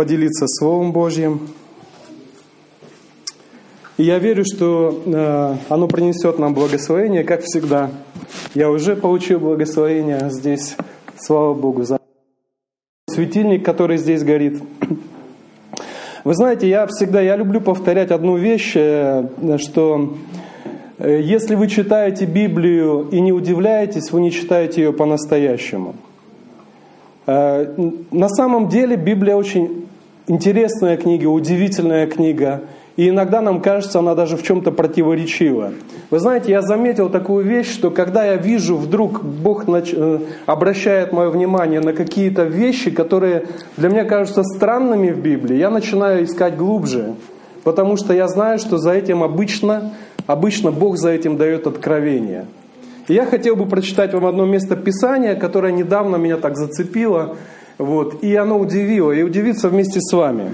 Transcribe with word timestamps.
поделиться 0.00 0.46
Словом 0.48 0.92
Божьим. 0.92 1.40
И 3.98 4.02
я 4.02 4.18
верю, 4.18 4.46
что 4.46 5.02
э, 5.04 5.56
оно 5.68 5.88
принесет 5.88 6.38
нам 6.38 6.54
благословение, 6.54 7.22
как 7.22 7.42
всегда. 7.42 7.90
Я 8.54 8.70
уже 8.70 8.96
получил 8.96 9.40
благословение 9.40 10.30
здесь, 10.30 10.74
слава 11.18 11.52
Богу, 11.52 11.82
за 11.82 11.98
светильник, 13.10 13.62
который 13.62 13.98
здесь 13.98 14.24
горит. 14.24 14.62
Вы 16.24 16.34
знаете, 16.34 16.66
я 16.66 16.86
всегда, 16.86 17.20
я 17.20 17.36
люблю 17.36 17.60
повторять 17.60 18.10
одну 18.10 18.38
вещь, 18.38 18.72
э, 18.76 19.28
что 19.58 20.16
э, 20.96 21.20
если 21.20 21.56
вы 21.56 21.68
читаете 21.68 22.24
Библию 22.24 23.06
и 23.12 23.20
не 23.20 23.34
удивляетесь, 23.34 24.12
вы 24.12 24.22
не 24.22 24.30
читаете 24.30 24.80
ее 24.80 24.94
по-настоящему. 24.94 25.94
На 27.26 28.28
самом 28.28 28.68
деле 28.68 28.96
Библия 28.96 29.36
очень 29.36 29.79
интересная 30.26 30.96
книга, 30.96 31.26
удивительная 31.26 32.06
книга. 32.06 32.62
И 32.96 33.08
иногда 33.08 33.40
нам 33.40 33.60
кажется, 33.60 34.00
она 34.00 34.14
даже 34.14 34.36
в 34.36 34.42
чем-то 34.42 34.72
противоречива. 34.72 35.72
Вы 36.10 36.18
знаете, 36.18 36.50
я 36.50 36.60
заметил 36.60 37.08
такую 37.08 37.44
вещь, 37.44 37.72
что 37.72 37.90
когда 37.90 38.24
я 38.24 38.36
вижу, 38.36 38.76
вдруг 38.76 39.22
Бог 39.22 39.64
э, 39.68 40.18
обращает 40.44 41.12
мое 41.12 41.30
внимание 41.30 41.80
на 41.80 41.92
какие-то 41.92 42.42
вещи, 42.42 42.90
которые 42.90 43.46
для 43.76 43.88
меня 43.88 44.04
кажутся 44.04 44.42
странными 44.42 45.10
в 45.12 45.20
Библии, 45.20 45.56
я 45.56 45.70
начинаю 45.70 46.24
искать 46.24 46.56
глубже. 46.56 47.14
Потому 47.64 47.96
что 47.96 48.12
я 48.12 48.26
знаю, 48.26 48.58
что 48.58 48.78
за 48.78 48.92
этим 48.92 49.22
обычно, 49.22 49.92
обычно 50.26 50.70
Бог 50.70 50.96
за 50.96 51.10
этим 51.10 51.36
дает 51.36 51.66
откровение. 51.66 52.46
И 53.08 53.14
я 53.14 53.26
хотел 53.26 53.56
бы 53.56 53.66
прочитать 53.66 54.12
вам 54.14 54.26
одно 54.26 54.46
место 54.46 54.76
Писания, 54.76 55.34
которое 55.34 55.72
недавно 55.72 56.16
меня 56.16 56.36
так 56.36 56.56
зацепило, 56.56 57.36
вот, 57.80 58.22
и 58.22 58.36
оно 58.36 58.58
удивило, 58.58 59.10
и 59.10 59.22
удивится 59.22 59.70
вместе 59.70 60.00
с 60.00 60.12
вами. 60.12 60.52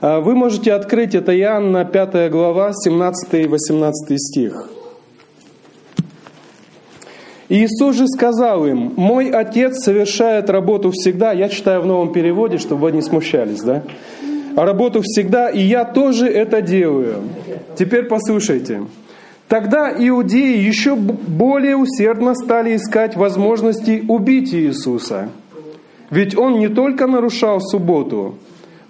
А, 0.00 0.20
вы 0.20 0.36
можете 0.36 0.72
открыть, 0.72 1.14
это 1.16 1.36
Иоанна 1.36 1.84
5 1.84 2.30
глава, 2.30 2.70
17 2.72 3.34
и 3.34 3.48
18 3.48 4.20
стих. 4.20 4.68
Иисус 7.48 7.96
же 7.96 8.06
сказал 8.06 8.64
им, 8.64 8.92
«Мой 8.96 9.30
Отец 9.30 9.82
совершает 9.82 10.48
работу 10.50 10.92
всегда». 10.92 11.32
Я 11.32 11.48
читаю 11.48 11.80
в 11.82 11.86
новом 11.86 12.12
переводе, 12.12 12.58
чтобы 12.58 12.82
вы 12.82 12.92
не 12.92 13.02
смущались, 13.02 13.62
да? 13.62 13.82
«А 14.54 14.64
работу 14.64 15.02
всегда, 15.02 15.48
и 15.48 15.60
я 15.60 15.84
тоже 15.84 16.28
это 16.28 16.62
делаю». 16.62 17.22
Теперь 17.76 18.04
послушайте. 18.04 18.82
Тогда 19.48 19.92
иудеи 19.98 20.58
еще 20.58 20.94
более 20.94 21.76
усердно 21.76 22.36
стали 22.36 22.76
искать 22.76 23.16
возможности 23.16 24.04
убить 24.06 24.54
Иисуса. 24.54 25.28
Ведь 26.10 26.36
Он 26.36 26.58
не 26.58 26.68
только 26.68 27.06
нарушал 27.06 27.60
субботу, 27.60 28.34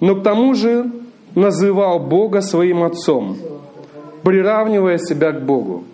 но 0.01 0.15
к 0.15 0.23
тому 0.23 0.55
же 0.55 0.91
называл 1.35 2.01
Бога 2.01 2.41
своим 2.41 2.83
Отцом, 2.83 3.37
приравнивая 4.23 4.99
себя 4.99 5.33
к 5.33 5.43
Богу. 5.43 5.85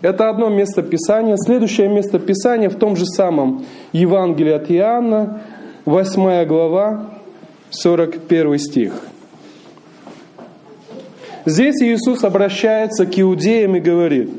Это 0.00 0.28
одно 0.28 0.48
место 0.48 0.82
Писания. 0.82 1.36
Следующее 1.36 1.88
место 1.88 2.18
Писания 2.18 2.68
в 2.68 2.74
том 2.74 2.96
же 2.96 3.06
самом 3.06 3.64
Евангелии 3.92 4.52
от 4.52 4.70
Иоанна, 4.70 5.42
8 5.84 6.44
глава, 6.46 7.10
41 7.70 8.58
стих. 8.58 8.92
Здесь 11.46 11.80
Иисус 11.82 12.24
обращается 12.24 13.04
к 13.06 13.18
иудеям 13.18 13.76
и 13.76 13.80
говорит, 13.80 14.30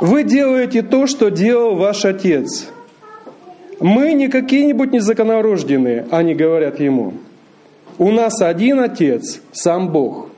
«Вы 0.00 0.22
делаете 0.22 0.82
то, 0.82 1.08
что 1.08 1.28
делал 1.28 1.74
ваш 1.74 2.04
Отец. 2.04 2.68
Мы 3.80 4.12
не 4.12 4.28
какие-нибудь 4.28 4.92
незаконорожденные, 4.92 6.06
они 6.10 6.34
говорят 6.34 6.80
Ему. 6.80 7.14
У 7.98 8.10
нас 8.10 8.40
один 8.40 8.80
Отец, 8.80 9.40
сам 9.52 9.88
Бог. 9.90 10.28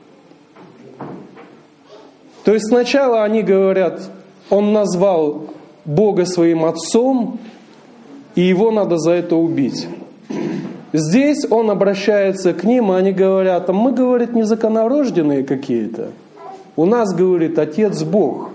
То 2.43 2.53
есть 2.53 2.67
сначала 2.67 3.23
они 3.23 3.41
говорят, 3.43 4.01
он 4.49 4.73
назвал 4.73 5.47
Бога 5.85 6.25
своим 6.25 6.65
Отцом, 6.65 7.39
и 8.35 8.41
его 8.41 8.71
надо 8.71 8.97
за 8.97 9.11
это 9.11 9.35
убить. 9.35 9.87
Здесь 10.93 11.45
он 11.49 11.69
обращается 11.71 12.53
к 12.53 12.63
ним, 12.63 12.91
и 12.91 12.95
они 12.95 13.11
говорят, 13.11 13.69
а 13.69 13.73
мы, 13.73 13.91
говорит, 13.91 14.33
незаконорожденные 14.33 15.43
какие-то. 15.43 16.09
У 16.75 16.85
нас, 16.85 17.13
говорит, 17.13 17.57
Отец 17.57 18.03
Бог. 18.03 18.49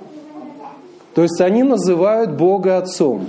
То 1.14 1.22
есть 1.22 1.40
они 1.40 1.62
называют 1.62 2.32
Бога 2.32 2.76
Отцом. 2.76 3.26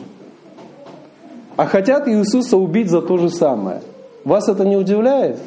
А 1.58 1.66
хотят 1.66 2.08
Иисуса 2.08 2.56
убить 2.56 2.90
за 2.90 3.02
то 3.02 3.18
же 3.18 3.30
самое. 3.30 3.82
Вас 4.24 4.48
это 4.48 4.64
не 4.64 4.78
удивляет? 4.78 5.40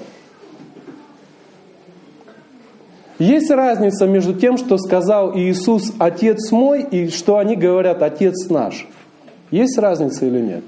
Есть 3.20 3.50
разница 3.50 4.06
между 4.06 4.34
тем, 4.34 4.56
что 4.56 4.76
сказал 4.78 5.36
Иисус 5.36 5.92
«Отец 5.98 6.50
мой» 6.50 6.82
и 6.82 7.08
что 7.10 7.38
они 7.38 7.54
говорят 7.54 8.02
«Отец 8.02 8.48
наш». 8.48 8.88
Есть 9.50 9.78
разница 9.78 10.26
или 10.26 10.40
нет? 10.40 10.64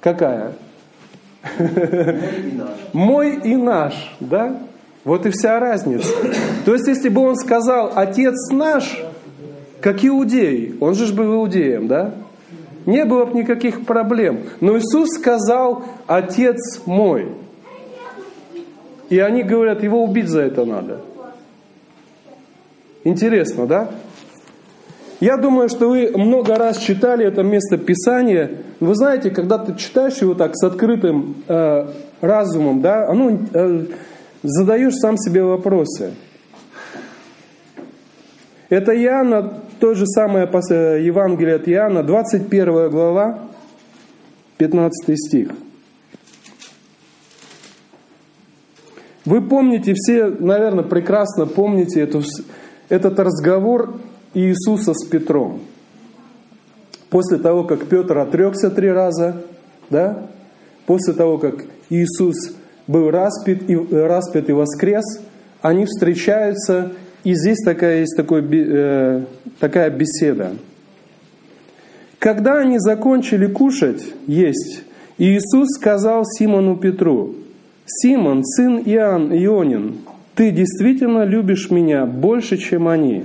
Какая? 0.00 0.52
Мой 2.92 3.36
и 3.36 3.56
наш, 3.56 4.16
да? 4.20 4.56
Вот 5.04 5.24
и 5.24 5.30
вся 5.30 5.60
разница. 5.60 6.08
То 6.64 6.74
есть, 6.74 6.88
если 6.88 7.08
бы 7.08 7.22
он 7.22 7.36
сказал 7.36 7.92
«Отец 7.94 8.50
наш», 8.50 9.00
как 9.80 10.04
иудей, 10.04 10.74
он 10.80 10.94
же 10.94 11.12
был 11.14 11.36
иудеем, 11.36 11.86
да? 11.86 12.12
Не 12.86 13.04
было 13.04 13.24
бы 13.24 13.38
никаких 13.38 13.84
проблем. 13.84 14.44
Но 14.60 14.78
Иисус 14.78 15.10
сказал 15.10 15.84
«Отец 16.06 16.82
мой». 16.86 17.32
И 19.10 19.18
они 19.18 19.42
говорят, 19.42 19.82
его 19.82 20.02
убить 20.02 20.28
за 20.28 20.42
это 20.42 20.64
надо. 20.64 21.00
Интересно, 23.04 23.66
да? 23.66 23.90
Я 25.20 25.36
думаю, 25.36 25.68
что 25.68 25.88
вы 25.88 26.10
много 26.14 26.56
раз 26.56 26.78
читали 26.78 27.24
это 27.24 27.42
место 27.42 27.78
Писания. 27.78 28.50
Вы 28.80 28.94
знаете, 28.94 29.30
когда 29.30 29.58
ты 29.58 29.74
читаешь 29.76 30.18
его 30.18 30.34
так 30.34 30.52
с 30.54 30.62
открытым 30.64 31.36
э, 31.48 31.86
разумом, 32.20 32.82
да, 32.82 33.08
оно, 33.08 33.38
э, 33.52 33.86
задаешь 34.42 34.94
сам 34.96 35.16
себе 35.16 35.42
вопросы. 35.42 36.14
Это 38.68 38.92
Иоанна, 38.92 39.62
то 39.78 39.94
же 39.94 40.06
самое 40.06 40.46
э, 40.46 41.02
Евангелие 41.02 41.56
от 41.56 41.68
Иоанна, 41.68 42.02
21 42.02 42.90
глава, 42.90 43.40
15 44.58 45.18
стих. 45.18 45.50
Вы 49.24 49.42
помните, 49.42 49.94
все, 49.94 50.26
наверное, 50.26 50.84
прекрасно 50.84 51.46
помните 51.46 52.00
эту 52.00 52.22
этот 52.88 53.18
разговор 53.18 53.96
Иисуса 54.34 54.94
с 54.94 55.04
Петром. 55.06 55.60
После 57.10 57.38
того, 57.38 57.64
как 57.64 57.86
Петр 57.86 58.18
отрекся 58.18 58.70
три 58.70 58.90
раза, 58.90 59.42
да, 59.90 60.28
после 60.86 61.14
того, 61.14 61.38
как 61.38 61.64
Иисус 61.90 62.54
был 62.86 63.10
распят 63.10 63.68
и, 63.68 63.76
распят 63.76 64.48
и 64.48 64.52
воскрес, 64.52 65.04
они 65.62 65.86
встречаются, 65.86 66.92
и 67.26 67.34
здесь 67.34 67.58
такая 67.64 68.02
есть 68.02 68.16
такой, 68.16 68.40
э, 68.52 69.22
такая 69.58 69.90
беседа. 69.90 70.52
Когда 72.20 72.58
они 72.58 72.78
закончили 72.78 73.48
кушать, 73.48 74.14
есть, 74.28 74.84
Иисус 75.18 75.70
сказал 75.74 76.24
Симону 76.24 76.76
Петру, 76.76 77.34
«Симон, 77.84 78.44
сын 78.44 78.78
Иоанн, 78.78 79.32
Ионин, 79.32 79.96
ты 80.36 80.52
действительно 80.52 81.24
любишь 81.24 81.68
меня 81.68 82.06
больше, 82.06 82.58
чем 82.58 82.86
они? 82.86 83.24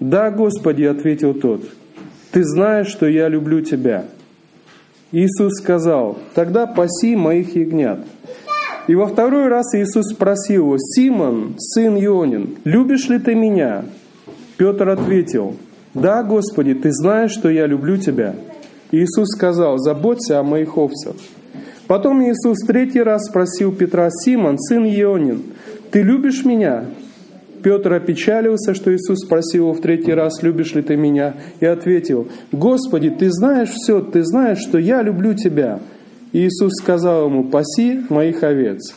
Да, 0.00 0.30
Господи, 0.30 0.84
ответил 0.84 1.34
тот, 1.34 1.64
ты 2.32 2.42
знаешь, 2.42 2.88
что 2.88 3.06
я 3.06 3.28
люблю 3.28 3.60
тебя. 3.60 4.06
Иисус 5.12 5.58
сказал, 5.58 6.16
тогда 6.34 6.66
паси 6.66 7.16
моих 7.16 7.54
ягнят. 7.54 8.00
И 8.88 8.94
во 8.94 9.06
второй 9.06 9.48
раз 9.48 9.74
Иисус 9.74 10.14
спросил 10.14 10.64
его, 10.64 10.76
Симон, 10.78 11.56
сын 11.58 11.94
Ионин, 11.96 12.56
любишь 12.64 13.08
ли 13.08 13.18
ты 13.18 13.34
меня? 13.34 13.84
Петр 14.56 14.88
ответил, 14.88 15.56
да, 15.92 16.22
Господи, 16.22 16.74
ты 16.74 16.90
знаешь, 16.90 17.30
что 17.30 17.50
я 17.50 17.66
люблю 17.66 17.98
тебя. 17.98 18.34
Иисус 18.90 19.28
сказал, 19.28 19.76
заботься 19.78 20.40
о 20.40 20.42
моих 20.42 20.78
овцах. 20.78 21.16
Потом 21.86 22.22
Иисус 22.22 22.58
третий 22.66 23.02
раз 23.02 23.26
спросил 23.26 23.72
Петра, 23.72 24.08
Симон, 24.10 24.58
сын 24.58 24.84
Ионин, 24.84 25.42
ты 25.90 26.02
любишь 26.02 26.46
меня? 26.46 26.86
Петр 27.62 27.92
опечалился, 27.92 28.72
что 28.72 28.94
Иисус 28.94 29.18
спросил 29.18 29.64
его 29.64 29.74
в 29.74 29.80
третий 29.80 30.14
раз, 30.14 30.42
любишь 30.42 30.74
ли 30.74 30.80
ты 30.80 30.96
меня? 30.96 31.34
И 31.60 31.66
ответил, 31.66 32.28
Господи, 32.52 33.10
ты 33.10 33.30
знаешь 33.30 33.70
все, 33.70 34.00
ты 34.00 34.22
знаешь, 34.22 34.60
что 34.60 34.78
я 34.78 35.02
люблю 35.02 35.34
тебя. 35.34 35.80
Иисус 36.32 36.72
сказал 36.82 37.26
ему, 37.26 37.44
паси 37.44 38.00
моих 38.08 38.42
овец. 38.42 38.94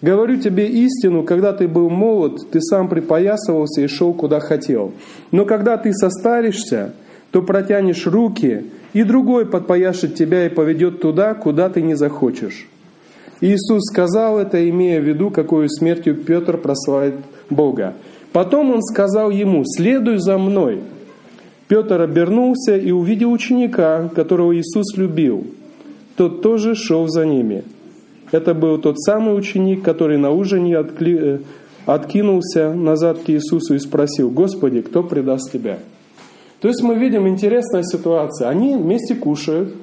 Говорю 0.00 0.36
тебе 0.36 0.68
истину, 0.68 1.22
когда 1.22 1.52
ты 1.52 1.68
был 1.68 1.88
молод, 1.88 2.50
ты 2.50 2.60
сам 2.60 2.88
припоясывался 2.88 3.82
и 3.82 3.86
шел 3.86 4.12
куда 4.14 4.40
хотел. 4.40 4.92
Но 5.30 5.44
когда 5.44 5.76
ты 5.76 5.92
состаришься, 5.92 6.92
то 7.30 7.42
протянешь 7.42 8.06
руки, 8.06 8.64
и 8.92 9.04
другой 9.04 9.46
подпояшет 9.46 10.14
тебя 10.14 10.46
и 10.46 10.50
поведет 10.50 11.00
туда, 11.00 11.34
куда 11.34 11.68
ты 11.70 11.82
не 11.82 11.94
захочешь. 11.94 12.68
Иисус 13.40 13.82
сказал 13.90 14.38
это, 14.38 14.68
имея 14.68 15.00
в 15.00 15.04
виду, 15.04 15.30
какую 15.30 15.68
смертью 15.68 16.14
Петр 16.16 16.58
прославит 16.58 17.14
Бога. 17.48 17.94
Потом 18.32 18.70
он 18.70 18.82
сказал 18.82 19.30
ему, 19.30 19.64
следуй 19.64 20.18
за 20.18 20.38
мной. 20.38 20.80
Петр 21.68 22.00
обернулся 22.00 22.76
и 22.76 22.90
увидел 22.90 23.32
ученика, 23.32 24.10
которого 24.14 24.54
Иисус 24.56 24.96
любил. 24.96 25.46
Тот 26.16 26.42
тоже 26.42 26.74
шел 26.74 27.08
за 27.08 27.26
ними. 27.26 27.64
Это 28.30 28.54
был 28.54 28.78
тот 28.78 28.98
самый 28.98 29.36
ученик, 29.36 29.82
который 29.82 30.18
на 30.18 30.30
ужине 30.30 30.76
откли... 30.76 31.18
Э, 31.18 31.38
откинулся 31.84 32.72
назад 32.72 33.18
к 33.26 33.30
Иисусу 33.30 33.74
и 33.74 33.78
спросил, 33.78 34.30
«Господи, 34.30 34.82
кто 34.82 35.02
предаст 35.02 35.50
Тебя?» 35.52 35.78
То 36.60 36.68
есть 36.68 36.80
мы 36.82 36.94
видим 36.94 37.26
интересная 37.26 37.82
ситуация. 37.82 38.48
Они 38.48 38.76
вместе 38.76 39.16
кушают, 39.16 39.74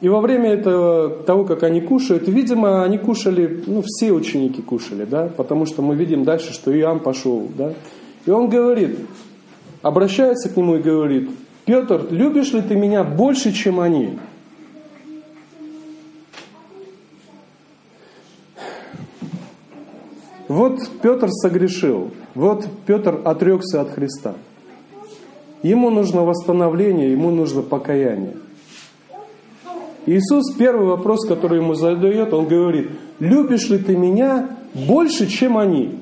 и 0.00 0.08
во 0.08 0.20
время 0.20 0.50
этого, 0.50 1.10
того, 1.10 1.44
как 1.44 1.64
они 1.64 1.80
кушают, 1.80 2.28
видимо, 2.28 2.84
они 2.84 2.98
кушали, 2.98 3.64
ну, 3.66 3.82
все 3.84 4.12
ученики 4.12 4.62
кушали, 4.62 5.04
да, 5.04 5.28
потому 5.36 5.66
что 5.66 5.82
мы 5.82 5.96
видим 5.96 6.22
дальше, 6.24 6.52
что 6.52 6.76
Иоанн 6.76 7.00
пошел, 7.00 7.48
да. 7.56 7.74
И 8.24 8.30
он 8.30 8.48
говорит, 8.48 8.96
обращается 9.82 10.48
к 10.48 10.56
нему 10.56 10.76
и 10.76 10.82
говорит, 10.82 11.28
Петр, 11.64 12.06
любишь 12.10 12.52
ли 12.52 12.62
ты 12.62 12.76
меня 12.76 13.02
больше, 13.02 13.52
чем 13.52 13.80
они? 13.80 14.18
Вот 20.48 20.80
Петр 21.02 21.28
согрешил, 21.30 22.10
вот 22.34 22.66
Петр 22.86 23.20
отрекся 23.24 23.82
от 23.82 23.90
Христа. 23.90 24.34
Ему 25.62 25.90
нужно 25.90 26.22
восстановление, 26.22 27.12
ему 27.12 27.30
нужно 27.30 27.62
покаяние. 27.62 28.36
Иисус 30.06 30.54
первый 30.56 30.86
вопрос, 30.86 31.26
который 31.26 31.58
ему 31.58 31.74
задает, 31.74 32.32
он 32.32 32.46
говорит, 32.46 32.90
любишь 33.18 33.68
ли 33.68 33.78
ты 33.78 33.94
меня 33.94 34.56
больше, 34.72 35.26
чем 35.26 35.58
они? 35.58 35.98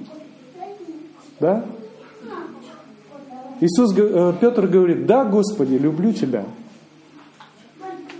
Да? 1.40 1.64
Иисус, 3.60 3.96
э, 3.96 4.34
Петр 4.40 4.68
говорит, 4.68 5.06
да, 5.06 5.24
Господи, 5.24 5.74
люблю 5.74 6.12
тебя. 6.12 6.44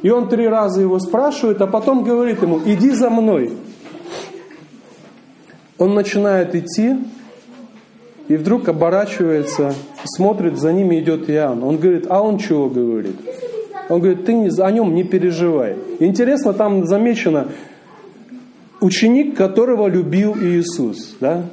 И 0.03 0.11
он 0.11 0.29
три 0.29 0.49
раза 0.49 0.81
его 0.81 0.99
спрашивает, 0.99 1.61
а 1.61 1.67
потом 1.67 2.03
говорит 2.03 2.43
ему, 2.43 2.61
иди 2.65 2.91
за 2.91 3.11
мной. 3.11 3.53
Он 5.79 5.95
начинает 5.95 6.55
идти, 6.55 6.97
и 8.29 8.37
вдруг 8.37 8.69
оборачивается, 8.69 9.75
смотрит, 10.05 10.59
за 10.59 10.73
ними 10.73 11.01
идет 11.01 11.31
Иоанн. 11.31 11.63
Он 11.63 11.77
говорит, 11.77 12.07
а 12.09 12.23
он 12.23 12.39
чего 12.39 12.69
говорит? 12.69 13.17
Он 13.89 14.01
говорит, 14.01 14.25
ты 14.25 14.33
о 14.33 14.71
нем 14.71 14.95
не 14.95 15.05
переживай. 15.05 15.77
Интересно, 16.01 16.53
там 16.53 16.87
замечено, 16.87 17.49
ученик, 18.81 19.37
которого 19.37 19.87
любил 19.87 20.35
Иисус. 20.37 21.17
Да? 21.21 21.45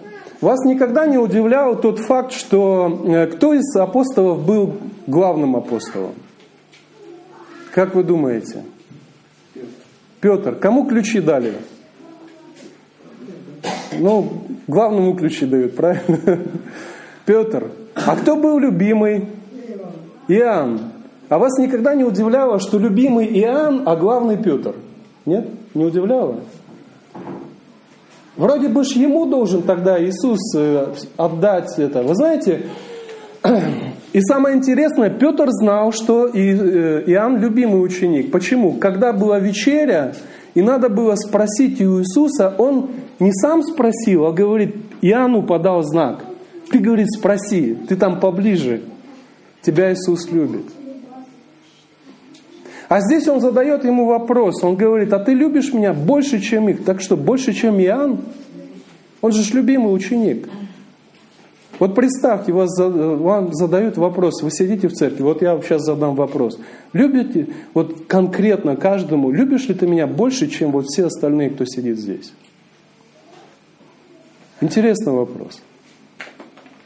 Вас 0.42 0.60
никогда 0.66 1.06
не 1.06 1.18
удивлял 1.18 1.80
тот 1.80 2.00
факт, 2.00 2.32
что 2.32 3.02
э, 3.06 3.28
кто 3.28 3.54
из 3.54 3.76
апостолов 3.76 4.46
был 4.46 4.76
главным 5.06 5.56
апостолом? 5.56 6.14
Как 7.74 7.96
вы 7.96 8.04
думаете? 8.04 8.64
Петр. 10.20 10.56
Кому 10.56 10.86
ключи 10.88 11.22
дали? 11.22 11.54
Ну, 14.04 14.34
главному 14.68 15.16
ключи 15.16 15.46
дают, 15.46 15.78
правильно? 15.78 16.20
Петр. 17.26 17.72
А 17.96 18.18
кто 18.18 18.36
был 18.36 18.60
любимый? 18.60 19.30
Иоанн. 20.28 20.92
А 21.30 21.38
вас 21.38 21.58
никогда 21.58 21.96
не 21.96 22.04
удивляло, 22.04 22.60
что 22.60 22.80
любимый 22.80 23.28
Иоанн, 23.28 23.84
а 23.86 23.96
главный 23.96 24.36
Петр? 24.36 24.76
Нет? 25.26 25.48
Не 25.74 25.86
удивляло? 25.86 26.42
Вроде 28.36 28.68
бы 28.68 28.84
ж 28.84 28.88
ему 28.98 29.26
должен 29.26 29.62
тогда 29.62 29.98
Иисус 30.04 30.54
э, 30.54 30.88
отдать 31.16 31.80
это. 31.80 32.04
Вы 32.04 32.14
знаете, 32.16 32.66
и 34.12 34.20
самое 34.20 34.58
интересное, 34.58 35.12
Петр 35.12 35.48
знал, 35.50 35.94
что 35.94 36.28
э, 36.28 37.04
Иоанн 37.08 37.38
любимый 37.40 37.82
ученик. 37.82 38.32
Почему? 38.34 38.74
Когда 38.74 39.14
была 39.14 39.40
вечеря, 39.40 40.14
и 40.54 40.62
надо 40.62 40.90
было 40.90 41.16
спросить 41.16 41.82
у 41.82 42.00
Иисуса, 42.00 42.54
он 42.58 42.92
не 43.20 43.32
сам 43.34 43.64
спросил, 43.64 44.26
а 44.26 44.32
говорит, 44.32 44.76
Иоанну 45.02 45.44
подал 45.44 45.84
знак. 45.84 46.26
Ты, 46.70 46.80
говорит, 46.80 47.08
спроси, 47.12 47.76
ты 47.88 47.96
там 47.96 48.20
поближе, 48.20 48.82
тебя 49.62 49.94
Иисус 49.94 50.30
любит. 50.32 50.66
А 52.90 53.00
здесь 53.02 53.28
он 53.28 53.42
задает 53.42 53.84
ему 53.86 54.06
вопрос. 54.06 54.64
Он 54.64 54.76
говорит, 54.76 55.12
а 55.14 55.20
ты 55.20 55.34
любишь 55.34 55.74
меня 55.74 55.94
больше, 55.94 56.40
чем 56.40 56.70
их. 56.70 56.84
Так 56.86 57.02
что, 57.02 57.18
больше, 57.18 57.54
чем 57.54 57.80
Иоанн? 57.80 58.20
Он 59.22 59.32
же 59.32 59.42
любимый 59.54 59.94
ученик. 59.94 60.48
Вот 61.80 61.96
представьте, 61.96 62.54
вас, 62.54 62.78
вам 62.78 63.54
задают 63.54 63.98
вопрос, 63.98 64.42
вы 64.44 64.52
сидите 64.52 64.88
в 64.88 64.94
церкви, 64.94 65.24
вот 65.24 65.42
я 65.42 65.60
сейчас 65.62 65.82
задам 65.84 66.16
вопрос. 66.16 66.60
Любите, 66.94 67.48
вот 67.74 68.06
конкретно 68.08 68.76
каждому, 68.76 69.32
любишь 69.32 69.68
ли 69.68 69.74
ты 69.74 69.88
меня 69.88 70.06
больше, 70.06 70.48
чем 70.48 70.72
вот 70.72 70.86
все 70.86 71.08
остальные, 71.08 71.50
кто 71.50 71.66
сидит 71.66 71.98
здесь? 71.98 72.34
Интересный 74.62 75.14
вопрос. 75.14 75.62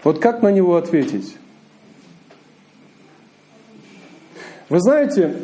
Вот 0.03 0.19
как 0.19 0.41
на 0.41 0.51
него 0.51 0.77
ответить? 0.77 1.35
Вы 4.69 4.79
знаете, 4.79 5.35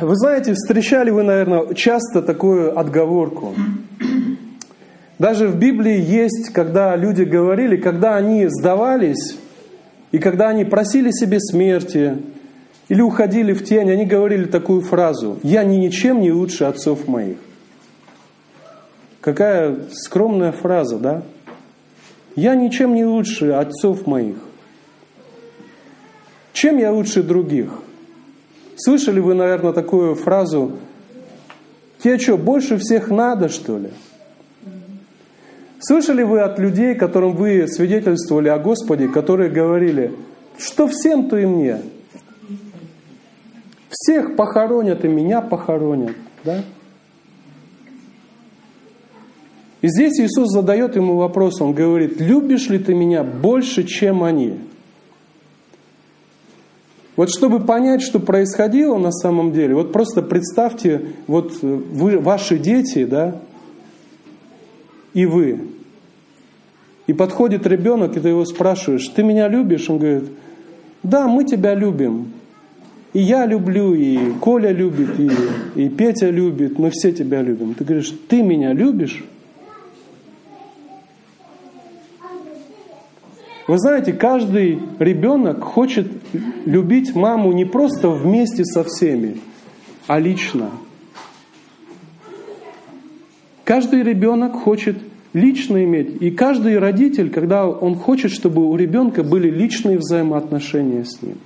Вы 0.00 0.16
знаете, 0.16 0.54
встречали 0.54 1.10
вы, 1.10 1.22
наверное, 1.22 1.72
часто 1.74 2.20
такую 2.20 2.78
отговорку. 2.78 3.54
Даже 5.18 5.46
в 5.48 5.56
Библии 5.56 6.00
есть, 6.00 6.50
когда 6.52 6.96
люди 6.96 7.22
говорили, 7.22 7.76
когда 7.76 8.16
они 8.16 8.46
сдавались, 8.48 9.36
и 10.10 10.18
когда 10.18 10.48
они 10.48 10.64
просили 10.64 11.10
себе 11.10 11.38
смерти, 11.40 12.18
или 12.88 13.00
уходили 13.00 13.52
в 13.52 13.64
тень, 13.64 13.90
они 13.90 14.04
говорили 14.04 14.44
такую 14.44 14.82
фразу 14.82 15.38
«Я 15.42 15.64
ни 15.64 15.76
ничем 15.76 16.20
не 16.20 16.32
лучше 16.32 16.64
отцов 16.64 17.08
моих». 17.08 17.38
Какая 19.20 19.76
скромная 19.92 20.52
фраза, 20.52 20.98
да? 20.98 21.22
«Я 22.36 22.56
ничем 22.56 22.94
не 22.94 23.04
лучше 23.04 23.52
отцов 23.52 24.06
моих». 24.06 24.36
Чем 26.52 26.78
я 26.78 26.92
лучше 26.92 27.22
других? 27.22 27.70
Слышали 28.76 29.20
вы, 29.20 29.34
наверное, 29.34 29.72
такую 29.72 30.14
фразу 30.14 30.72
«Тебе 32.02 32.18
что, 32.18 32.36
больше 32.36 32.76
всех 32.76 33.08
надо, 33.10 33.48
что 33.48 33.78
ли?» 33.78 33.90
Слышали 35.86 36.22
вы 36.22 36.40
от 36.40 36.58
людей, 36.58 36.94
которым 36.94 37.36
вы 37.36 37.68
свидетельствовали 37.68 38.48
о 38.48 38.58
Господе, 38.58 39.06
которые 39.06 39.50
говорили, 39.50 40.14
что 40.56 40.88
всем, 40.88 41.28
то 41.28 41.36
и 41.36 41.44
мне. 41.44 41.82
Всех 43.90 44.34
похоронят 44.34 45.04
и 45.04 45.08
меня 45.08 45.42
похоронят. 45.42 46.16
Да? 46.42 46.64
И 49.82 49.88
здесь 49.88 50.18
Иисус 50.20 50.50
задает 50.52 50.96
ему 50.96 51.16
вопрос, 51.16 51.60
он 51.60 51.74
говорит, 51.74 52.18
любишь 52.18 52.70
ли 52.70 52.78
ты 52.78 52.94
меня 52.94 53.22
больше, 53.22 53.84
чем 53.84 54.24
они? 54.24 54.58
Вот 57.16 57.28
чтобы 57.28 57.60
понять, 57.60 58.00
что 58.00 58.20
происходило 58.20 58.96
на 58.96 59.12
самом 59.12 59.52
деле, 59.52 59.74
вот 59.74 59.92
просто 59.92 60.22
представьте, 60.22 61.08
вот 61.26 61.60
вы, 61.60 62.18
ваши 62.18 62.58
дети, 62.58 63.04
да, 63.04 63.42
и 65.12 65.26
вы. 65.26 65.73
И 67.06 67.12
подходит 67.12 67.66
ребенок, 67.66 68.16
и 68.16 68.20
ты 68.20 68.28
его 68.28 68.44
спрашиваешь, 68.44 69.06
ты 69.08 69.22
меня 69.22 69.48
любишь? 69.48 69.90
Он 69.90 69.98
говорит, 69.98 70.24
да, 71.02 71.28
мы 71.28 71.44
тебя 71.44 71.74
любим. 71.74 72.32
И 73.12 73.20
я 73.20 73.46
люблю, 73.46 73.94
и 73.94 74.32
Коля 74.40 74.72
любит, 74.72 75.20
и, 75.20 75.30
и 75.80 75.88
Петя 75.88 76.30
любит, 76.30 76.78
мы 76.78 76.90
все 76.90 77.12
тебя 77.12 77.42
любим. 77.42 77.74
Ты 77.74 77.84
говоришь, 77.84 78.12
ты 78.28 78.42
меня 78.42 78.72
любишь? 78.72 79.24
Вы 83.66 83.78
знаете, 83.78 84.12
каждый 84.12 84.78
ребенок 84.98 85.62
хочет 85.62 86.06
любить 86.64 87.14
маму 87.14 87.52
не 87.52 87.64
просто 87.64 88.10
вместе 88.10 88.64
со 88.64 88.84
всеми, 88.84 89.38
а 90.06 90.18
лично. 90.18 90.70
Каждый 93.64 94.02
ребенок 94.02 94.54
хочет 94.54 94.98
лично 95.34 95.84
иметь. 95.84 96.22
И 96.22 96.30
каждый 96.30 96.78
родитель, 96.78 97.28
когда 97.28 97.68
он 97.68 97.96
хочет, 97.96 98.30
чтобы 98.30 98.64
у 98.64 98.74
ребенка 98.76 99.22
были 99.22 99.50
личные 99.50 99.98
взаимоотношения 99.98 101.04
с 101.04 101.20
ним. 101.20 101.36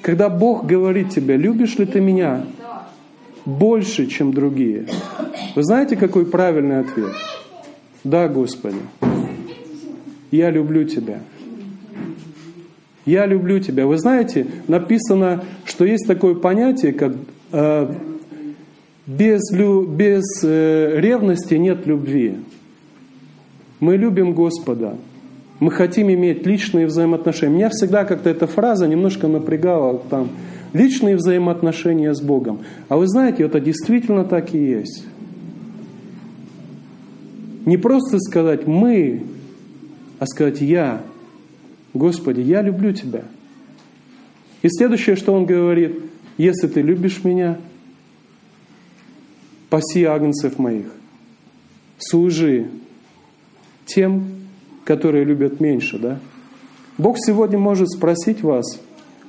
Когда 0.00 0.30
Бог 0.30 0.64
говорит 0.64 1.10
тебе, 1.10 1.36
любишь 1.36 1.76
ли 1.76 1.84
ты 1.84 2.00
меня 2.00 2.46
больше, 3.44 4.06
чем 4.06 4.32
другие? 4.32 4.86
Вы 5.54 5.62
знаете, 5.64 5.96
какой 5.96 6.24
правильный 6.24 6.78
ответ? 6.78 7.12
Да, 8.04 8.28
Господи. 8.28 8.78
Я 10.30 10.50
люблю 10.50 10.84
тебя. 10.84 11.20
Я 13.04 13.26
люблю 13.26 13.58
тебя. 13.58 13.86
Вы 13.86 13.98
знаете, 13.98 14.46
написано, 14.68 15.44
что 15.64 15.84
есть 15.84 16.06
такое 16.06 16.34
понятие, 16.34 16.92
как 16.92 17.14
э, 17.52 17.94
без, 19.08 19.50
лю, 19.50 19.86
без 19.86 20.22
э, 20.44 21.00
ревности 21.00 21.54
нет 21.54 21.86
любви. 21.86 22.36
Мы 23.80 23.96
любим 23.96 24.34
Господа. 24.34 24.96
Мы 25.60 25.70
хотим 25.70 26.10
иметь 26.10 26.46
личные 26.46 26.86
взаимоотношения. 26.86 27.54
Меня 27.54 27.70
всегда 27.70 28.04
как-то 28.04 28.28
эта 28.28 28.46
фраза 28.46 28.86
немножко 28.86 29.26
напрягала 29.26 29.98
там. 30.10 30.28
Личные 30.74 31.16
взаимоотношения 31.16 32.14
с 32.14 32.20
Богом. 32.20 32.60
А 32.88 32.98
вы 32.98 33.08
знаете, 33.08 33.44
это 33.44 33.58
действительно 33.58 34.24
так 34.24 34.54
и 34.54 34.58
есть. 34.58 35.06
Не 37.64 37.78
просто 37.78 38.18
сказать 38.18 38.66
«мы», 38.66 39.22
а 40.18 40.26
сказать 40.26 40.60
«я». 40.60 41.00
Господи, 41.94 42.42
я 42.42 42.60
люблю 42.60 42.92
Тебя. 42.92 43.22
И 44.62 44.68
следующее, 44.68 45.16
что 45.16 45.32
Он 45.32 45.46
говорит, 45.46 45.98
если 46.36 46.66
Ты 46.68 46.82
любишь 46.82 47.24
Меня, 47.24 47.58
паси 49.70 50.04
агнцев 50.04 50.58
моих, 50.58 50.86
служи 51.98 52.68
тем, 53.86 54.26
которые 54.84 55.24
любят 55.24 55.60
меньше, 55.60 55.98
да? 55.98 56.18
Бог 56.96 57.16
сегодня 57.18 57.58
может 57.58 57.90
спросить 57.90 58.42
вас, 58.42 58.80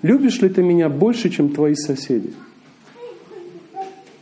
любишь 0.02 0.42
ли 0.42 0.50
ты 0.50 0.64
меня 0.64 0.90
больше, 0.90 1.30
чем 1.30 1.50
твои 1.50 1.76
соседи? 1.76 2.34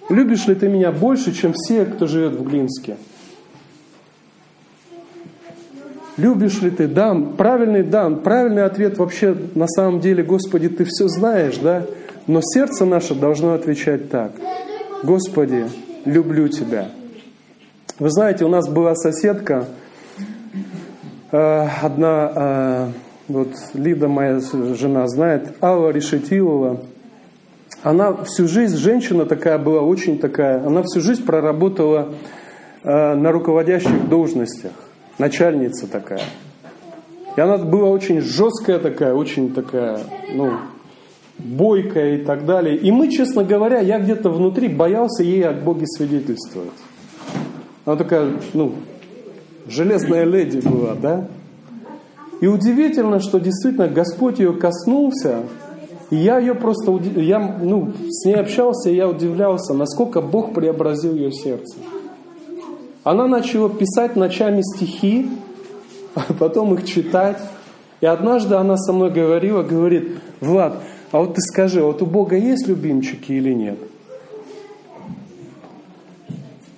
Любишь 0.09 0.47
ли 0.47 0.55
ты 0.55 0.69
меня 0.69 0.91
больше, 0.91 1.33
чем 1.33 1.53
все, 1.53 1.85
кто 1.85 2.07
живет 2.07 2.33
в 2.33 2.43
Глинске? 2.43 2.97
Любишь 6.17 6.61
ли 6.61 6.71
ты? 6.71 6.87
Да, 6.87 7.13
правильный 7.13 7.83
да, 7.83 8.09
правильный 8.09 8.63
ответ 8.63 8.97
вообще 8.97 9.37
на 9.53 9.67
самом 9.67 9.99
деле, 9.99 10.23
Господи, 10.23 10.67
ты 10.69 10.85
все 10.85 11.07
знаешь, 11.07 11.57
да? 11.57 11.85
Но 12.25 12.41
сердце 12.41 12.85
наше 12.85 13.13
должно 13.13 13.53
отвечать 13.53 14.09
так. 14.09 14.31
Господи, 15.03 15.65
люблю 16.07 16.47
Тебя. 16.47 16.89
Вы 17.99 18.09
знаете, 18.09 18.45
у 18.45 18.49
нас 18.49 18.67
была 18.67 18.95
соседка, 18.95 19.67
Э, 21.29 21.67
одна, 21.81 22.31
э, 22.35 22.87
вот 23.27 23.49
Лида, 23.73 24.07
моя 24.07 24.39
жена, 24.39 25.07
знает, 25.07 25.55
Алла 25.61 25.89
Решетилова, 25.89 26.79
она 27.83 28.13
всю 28.23 28.47
жизнь, 28.47 28.77
женщина 28.77 29.25
такая 29.25 29.57
была, 29.57 29.81
очень 29.81 30.19
такая, 30.19 30.65
она 30.65 30.83
всю 30.83 31.01
жизнь 31.01 31.25
проработала 31.25 32.13
э, 32.83 33.15
на 33.15 33.31
руководящих 33.33 34.07
должностях, 34.07 34.71
начальница 35.17 35.87
такая. 35.87 36.21
И 37.35 37.41
она 37.41 37.57
была 37.57 37.89
очень 37.89 38.21
жесткая 38.21 38.79
такая, 38.79 39.13
очень 39.13 39.53
такая, 39.53 39.99
ну, 40.33 40.53
бойкая 41.37 42.17
и 42.17 42.25
так 42.25 42.45
далее. 42.45 42.77
И 42.77 42.91
мы, 42.91 43.09
честно 43.09 43.43
говоря, 43.43 43.79
я 43.79 43.99
где-то 43.99 44.29
внутри 44.29 44.67
боялся 44.67 45.23
ей 45.23 45.45
от 45.45 45.63
Боге 45.63 45.85
свидетельствовать. 45.87 46.71
Она 47.85 47.95
такая, 47.95 48.33
ну, 48.53 48.73
железная 49.67 50.25
леди 50.25 50.59
была, 50.67 50.95
да? 50.95 51.27
И 52.41 52.47
удивительно, 52.47 53.19
что 53.19 53.39
действительно 53.39 53.87
Господь 53.87 54.39
ее 54.39 54.53
коснулся, 54.53 55.43
и 56.09 56.15
я 56.15 56.39
ее 56.39 56.53
просто, 56.53 56.91
я 57.15 57.39
ну, 57.39 57.91
с 58.09 58.25
ней 58.25 58.35
общался, 58.35 58.89
и 58.89 58.95
я 58.95 59.09
удивлялся, 59.09 59.73
насколько 59.73 60.21
Бог 60.21 60.53
преобразил 60.53 61.15
ее 61.15 61.31
сердце. 61.31 61.77
Она 63.03 63.27
начала 63.27 63.69
писать 63.69 64.15
ночами 64.15 64.61
стихи, 64.61 65.29
а 66.13 66.33
потом 66.33 66.73
их 66.73 66.85
читать. 66.85 67.39
И 68.01 68.05
однажды 68.05 68.55
она 68.55 68.77
со 68.77 68.93
мной 68.93 69.11
говорила, 69.11 69.63
говорит, 69.63 70.19
Влад, 70.39 70.81
а 71.11 71.19
вот 71.19 71.35
ты 71.35 71.41
скажи, 71.41 71.81
вот 71.81 72.01
у 72.01 72.05
Бога 72.05 72.35
есть 72.35 72.67
любимчики 72.67 73.31
или 73.31 73.53
нет? 73.53 73.77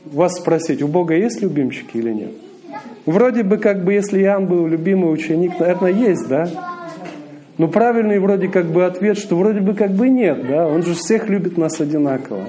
Вас 0.06 0.38
спросить, 0.38 0.82
у 0.82 0.88
Бога 0.88 1.16
есть 1.16 1.42
любимчики 1.42 1.98
или 1.98 2.12
нет? 2.12 2.32
Вроде 3.06 3.44
бы, 3.44 3.58
как 3.58 3.84
бы, 3.84 3.94
если 3.94 4.22
Иоанн 4.22 4.46
был 4.46 4.68
любимый 4.68 5.12
ученик, 5.12 5.60
наверное, 5.60 5.92
есть, 5.92 6.28
да? 6.28 6.48
Но 7.58 7.68
правильный 7.68 8.20
вроде 8.20 8.48
как 8.48 8.68
бы 8.68 8.86
ответ, 8.86 9.18
что 9.18 9.36
вроде 9.36 9.62
бы 9.62 9.74
как 9.74 9.92
бы 9.92 10.10
нет, 10.10 10.48
да? 10.48 10.68
Он 10.68 10.84
же 10.84 10.94
всех 10.94 11.28
любит 11.28 11.58
нас 11.58 11.80
одинаково. 11.82 12.46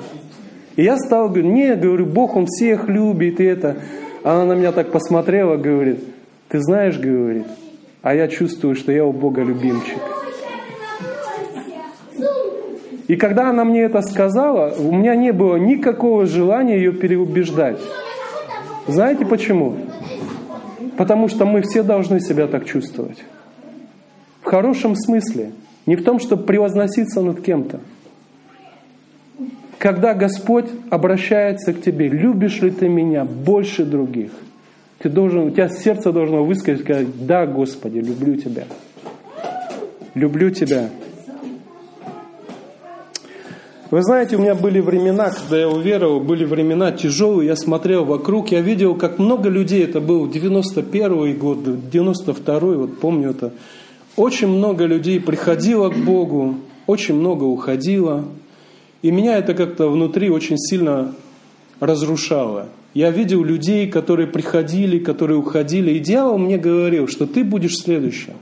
И 0.76 0.84
я 0.84 0.98
стал 0.98 1.28
говорить, 1.28 1.50
не, 1.50 1.74
говорю, 1.74 2.06
Бог, 2.06 2.36
Он 2.36 2.46
всех 2.46 2.88
любит, 2.88 3.40
и 3.40 3.44
это. 3.44 3.78
Она 4.22 4.44
на 4.44 4.52
меня 4.52 4.72
так 4.72 4.92
посмотрела, 4.92 5.56
говорит, 5.56 6.04
ты 6.48 6.60
знаешь, 6.60 6.98
говорит, 6.98 7.46
а 8.02 8.14
я 8.14 8.28
чувствую, 8.28 8.74
что 8.74 8.92
я 8.92 9.04
у 9.04 9.12
Бога 9.12 9.42
любимчик. 9.42 10.19
И 13.10 13.16
когда 13.16 13.50
она 13.50 13.64
мне 13.64 13.80
это 13.80 14.02
сказала, 14.02 14.72
у 14.78 14.92
меня 14.92 15.16
не 15.16 15.32
было 15.32 15.56
никакого 15.56 16.26
желания 16.26 16.76
ее 16.76 16.92
переубеждать. 16.92 17.80
Знаете 18.86 19.26
почему? 19.26 19.74
Потому 20.96 21.26
что 21.26 21.44
мы 21.44 21.62
все 21.62 21.82
должны 21.82 22.20
себя 22.20 22.46
так 22.46 22.66
чувствовать. 22.66 23.24
В 24.42 24.44
хорошем 24.44 24.94
смысле. 24.94 25.50
Не 25.86 25.96
в 25.96 26.04
том, 26.04 26.20
чтобы 26.20 26.44
превозноситься 26.44 27.20
над 27.20 27.40
кем-то. 27.40 27.80
Когда 29.78 30.14
Господь 30.14 30.66
обращается 30.88 31.72
к 31.72 31.82
тебе, 31.82 32.08
любишь 32.08 32.60
ли 32.62 32.70
ты 32.70 32.88
меня 32.88 33.24
больше 33.24 33.84
других, 33.84 34.30
ты 35.00 35.08
должен, 35.08 35.48
у 35.48 35.50
тебя 35.50 35.68
сердце 35.68 36.12
должно 36.12 36.44
высказать, 36.44 36.82
сказать, 36.82 37.26
да, 37.26 37.44
Господи, 37.44 37.98
люблю 37.98 38.36
тебя. 38.36 38.66
Люблю 40.14 40.50
тебя. 40.50 40.90
Вы 43.90 44.04
знаете, 44.04 44.36
у 44.36 44.38
меня 44.38 44.54
были 44.54 44.78
времена, 44.78 45.30
когда 45.30 45.58
я 45.58 45.68
уверовал, 45.68 46.20
были 46.20 46.44
времена 46.44 46.92
тяжелые, 46.92 47.48
я 47.48 47.56
смотрел 47.56 48.04
вокруг, 48.04 48.52
я 48.52 48.60
видел, 48.60 48.94
как 48.94 49.18
много 49.18 49.48
людей, 49.48 49.82
это 49.82 50.00
был 50.00 50.30
91 50.30 51.36
год, 51.36 51.90
92 51.90 52.60
вот 52.60 53.00
помню 53.00 53.30
это, 53.30 53.52
очень 54.14 54.46
много 54.46 54.84
людей 54.84 55.18
приходило 55.18 55.88
к 55.90 55.96
Богу, 55.96 56.54
очень 56.86 57.16
много 57.16 57.42
уходило, 57.42 58.26
и 59.02 59.10
меня 59.10 59.38
это 59.38 59.54
как-то 59.54 59.88
внутри 59.88 60.30
очень 60.30 60.58
сильно 60.58 61.12
разрушало. 61.80 62.68
Я 62.94 63.10
видел 63.10 63.42
людей, 63.42 63.88
которые 63.88 64.28
приходили, 64.28 65.00
которые 65.00 65.38
уходили, 65.38 65.92
и 65.92 65.98
дьявол 65.98 66.38
мне 66.38 66.58
говорил, 66.58 67.08
что 67.08 67.26
ты 67.26 67.42
будешь 67.42 67.76
следующим. 67.76 68.34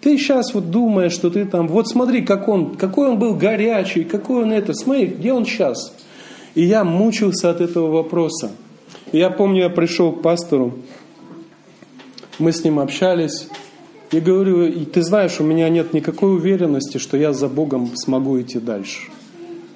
Ты 0.00 0.16
сейчас 0.16 0.54
вот 0.54 0.70
думаешь, 0.70 1.12
что 1.12 1.28
ты 1.28 1.44
там, 1.44 1.66
вот 1.66 1.88
смотри, 1.88 2.22
как 2.22 2.48
он, 2.48 2.76
какой 2.76 3.08
он 3.08 3.18
был 3.18 3.34
горячий, 3.34 4.04
какой 4.04 4.44
он 4.44 4.52
это, 4.52 4.72
смотри, 4.72 5.06
где 5.06 5.32
он 5.32 5.44
сейчас. 5.44 5.92
И 6.54 6.62
я 6.62 6.84
мучился 6.84 7.50
от 7.50 7.60
этого 7.60 7.90
вопроса. 7.90 8.52
И 9.10 9.18
я 9.18 9.30
помню, 9.30 9.62
я 9.62 9.70
пришел 9.70 10.12
к 10.12 10.22
пастору, 10.22 10.74
мы 12.38 12.52
с 12.52 12.62
ним 12.62 12.78
общались, 12.78 13.48
и 14.10 14.20
говорю, 14.20 14.72
ты 14.86 15.02
знаешь, 15.02 15.40
у 15.40 15.44
меня 15.44 15.68
нет 15.68 15.92
никакой 15.92 16.34
уверенности, 16.36 16.98
что 16.98 17.16
я 17.16 17.32
за 17.32 17.48
Богом 17.48 17.90
смогу 17.96 18.40
идти 18.40 18.58
дальше. 18.58 19.00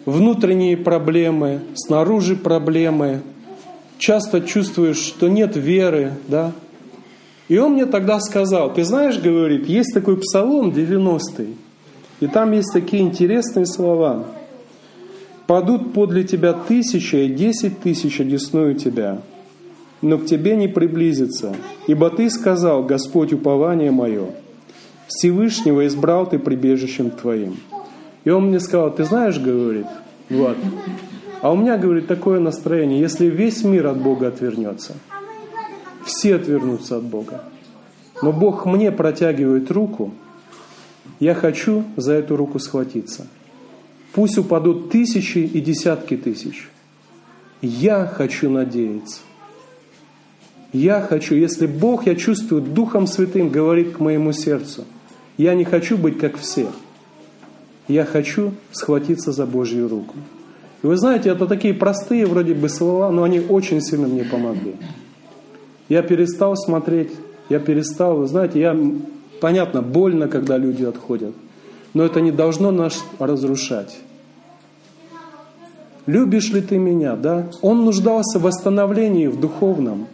Внутренние 0.07 0.77
проблемы, 0.77 1.61
снаружи 1.75 2.37
проблемы, 2.37 3.23
часто 3.99 4.41
чувствуешь, 4.41 4.99
что 4.99 5.29
нет 5.29 5.57
веры, 5.57 6.15
да, 6.29 6.53
и 7.53 7.59
он 7.59 7.75
мне 7.75 7.85
тогда 7.85 8.19
сказал, 8.19 8.73
ты 8.73 8.83
знаешь, 8.83 9.21
говорит, 9.21 9.69
есть 9.69 9.93
такой 9.93 10.17
псалом 10.17 10.71
90-й, 10.71 11.55
и 12.21 12.27
там 12.27 12.53
есть 12.53 12.73
такие 12.73 13.03
интересные 13.03 13.67
слова. 13.67 14.25
«Падут 15.47 15.93
подле 15.93 16.25
тебя 16.25 16.55
тысяча 16.55 17.19
и 17.19 17.29
десять 17.29 17.81
тысяч 17.81 18.21
одесную 18.21 18.75
тебя, 18.77 19.21
но 20.01 20.17
к 20.17 20.25
тебе 20.25 20.57
не 20.57 20.67
приблизится, 20.67 21.55
ибо 21.87 22.09
ты 22.09 22.31
сказал, 22.31 22.85
Господь, 22.85 23.35
упование 23.35 23.91
мое, 23.91 24.29
Всевышнего 25.09 25.87
избрал 25.87 26.27
ты 26.27 26.39
прибежищем 26.39 27.11
твоим». 27.11 27.59
И 28.25 28.31
он 28.31 28.47
мне 28.47 28.61
сказал, 28.61 28.95
ты 28.95 29.05
знаешь, 29.05 29.39
говорит, 29.39 29.89
Влад, 30.31 30.57
а 31.43 31.53
у 31.53 31.57
меня, 31.57 31.77
говорит, 31.77 32.07
такое 32.07 32.41
настроение, 32.41 32.99
если 32.99 33.27
весь 33.27 33.63
мир 33.63 33.89
от 33.89 34.01
Бога 34.01 34.29
отвернется– 34.29 34.95
все 36.05 36.37
отвернутся 36.37 36.97
от 36.97 37.05
Бога. 37.05 37.45
Но 38.23 38.33
Бог 38.33 38.67
мне 38.67 38.93
протягивает 38.93 39.71
руку, 39.71 40.13
я 41.19 41.35
хочу 41.35 41.85
за 41.97 42.13
эту 42.15 42.37
руку 42.37 42.59
схватиться. 42.59 43.27
Пусть 44.13 44.39
упадут 44.39 44.91
тысячи 44.91 45.39
и 45.39 45.61
десятки 45.61 46.17
тысяч. 46.17 46.69
Я 47.61 48.07
хочу 48.07 48.51
надеяться. 48.51 49.21
Я 50.73 51.01
хочу, 51.01 51.35
если 51.35 51.67
Бог, 51.67 52.07
я 52.07 52.15
чувствую, 52.17 52.63
Духом 52.63 53.07
Святым 53.07 53.51
говорит 53.51 53.97
к 53.97 54.01
моему 54.01 54.33
сердцу, 54.33 54.85
я 55.37 55.55
не 55.55 55.65
хочу 55.65 55.99
быть 55.99 56.19
как 56.19 56.37
все. 56.37 56.69
Я 57.89 58.05
хочу 58.05 58.53
схватиться 58.71 59.33
за 59.33 59.45
Божью 59.45 59.89
руку. 59.89 60.15
И 60.83 60.87
вы 60.87 60.97
знаете, 60.97 61.31
это 61.31 61.47
такие 61.47 61.75
простые 61.75 62.27
вроде 62.27 62.55
бы 62.55 62.69
слова, 62.69 63.11
но 63.11 63.23
они 63.23 63.41
очень 63.41 63.81
сильно 63.81 64.09
мне 64.09 64.25
помогли. 64.25 64.75
Я 65.93 66.01
перестал 66.01 66.57
смотреть, 66.57 67.11
я 67.51 67.59
перестал, 67.59 68.17
вы 68.17 68.27
знаете, 68.27 68.59
я, 68.59 68.75
понятно, 69.43 69.83
больно, 69.83 70.27
когда 70.27 70.57
люди 70.57 70.85
отходят. 70.85 71.35
но 71.93 72.03
это 72.03 72.23
не 72.23 72.33
должно 72.33 72.71
нас 72.71 73.05
разрушать. 73.19 73.99
Любишь 76.07 76.49
ли 76.49 76.63
ты 76.63 76.79
меня, 76.79 77.15
да? 77.15 77.51
Он 77.61 77.85
нуждался 77.85 78.39
в 78.39 78.45
восстановлении 78.45 79.27
в 79.27 79.39
духовном. 79.39 80.07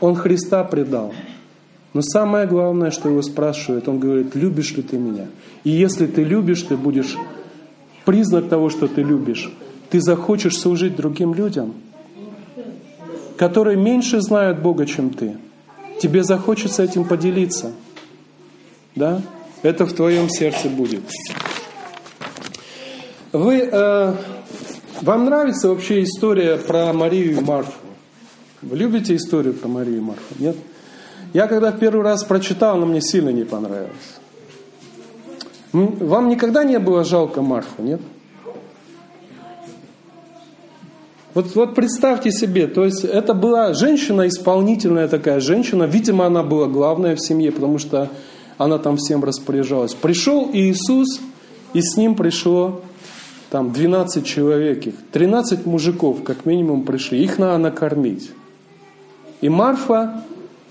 Он 0.00 0.14
Христа 0.14 0.64
предал. 0.64 1.12
Но 1.92 2.00
самое 2.00 2.46
главное, 2.46 2.90
что 2.90 3.10
его 3.10 3.20
спрашивает, 3.20 3.86
он 3.86 3.98
говорит, 3.98 4.34
любишь 4.34 4.74
ли 4.74 4.82
ты 4.82 4.96
меня? 4.96 5.26
И 5.64 5.70
если 5.70 6.06
ты 6.06 6.24
любишь, 6.24 6.62
ты 6.62 6.78
будешь 6.78 7.14
признак 8.06 8.48
того, 8.48 8.70
что 8.70 8.88
ты 8.88 9.02
любишь. 9.02 9.52
Ты 9.90 10.00
захочешь 10.00 10.56
служить 10.56 10.96
другим 10.96 11.34
людям, 11.34 11.74
которые 13.36 13.76
меньше 13.76 14.20
знают 14.20 14.60
Бога, 14.60 14.86
чем 14.86 15.10
ты. 15.10 15.36
Тебе 16.00 16.24
захочется 16.24 16.82
этим 16.82 17.04
поделиться. 17.04 17.72
Да? 18.94 19.22
Это 19.62 19.86
в 19.86 19.92
твоем 19.92 20.28
сердце 20.28 20.68
будет. 20.68 21.02
Вы, 23.32 23.68
э, 23.70 24.14
вам 25.00 25.24
нравится 25.24 25.68
вообще 25.68 26.02
история 26.04 26.56
про 26.56 26.92
Марию 26.92 27.38
и 27.38 27.40
Марфу? 27.40 27.72
Вы 28.62 28.76
любите 28.76 29.16
историю 29.16 29.54
про 29.54 29.68
Марию 29.68 29.98
и 29.98 30.00
Марфу? 30.00 30.34
Нет? 30.38 30.56
Я 31.32 31.48
когда 31.48 31.72
в 31.72 31.78
первый 31.78 32.02
раз 32.02 32.22
прочитал, 32.22 32.76
она 32.76 32.86
мне 32.86 33.00
сильно 33.00 33.30
не 33.30 33.44
понравилась. 33.44 33.90
Вам 35.72 36.28
никогда 36.28 36.62
не 36.62 36.78
было 36.78 37.02
жалко 37.02 37.42
Марфу, 37.42 37.82
нет? 37.82 38.00
Вот, 41.34 41.56
вот 41.56 41.74
представьте 41.74 42.30
себе, 42.30 42.68
то 42.68 42.84
есть 42.84 43.04
это 43.04 43.34
была 43.34 43.74
женщина 43.74 44.28
исполнительная 44.28 45.08
такая 45.08 45.40
женщина, 45.40 45.82
видимо, 45.82 46.26
она 46.26 46.44
была 46.44 46.68
главная 46.68 47.16
в 47.16 47.20
семье, 47.20 47.50
потому 47.50 47.78
что 47.78 48.08
она 48.56 48.78
там 48.78 48.96
всем 48.96 49.24
распоряжалась. 49.24 49.94
Пришел 49.94 50.48
Иисус, 50.52 51.20
и 51.72 51.82
с 51.82 51.96
ним 51.96 52.14
пришло 52.14 52.82
там 53.50 53.72
12 53.72 54.24
человек, 54.24 54.86
их 54.86 54.94
13 55.10 55.66
мужиков 55.66 56.22
как 56.22 56.46
минимум 56.46 56.84
пришли, 56.84 57.22
их 57.22 57.38
надо 57.38 57.58
накормить. 57.58 58.30
И 59.40 59.48
Марфа 59.48 60.22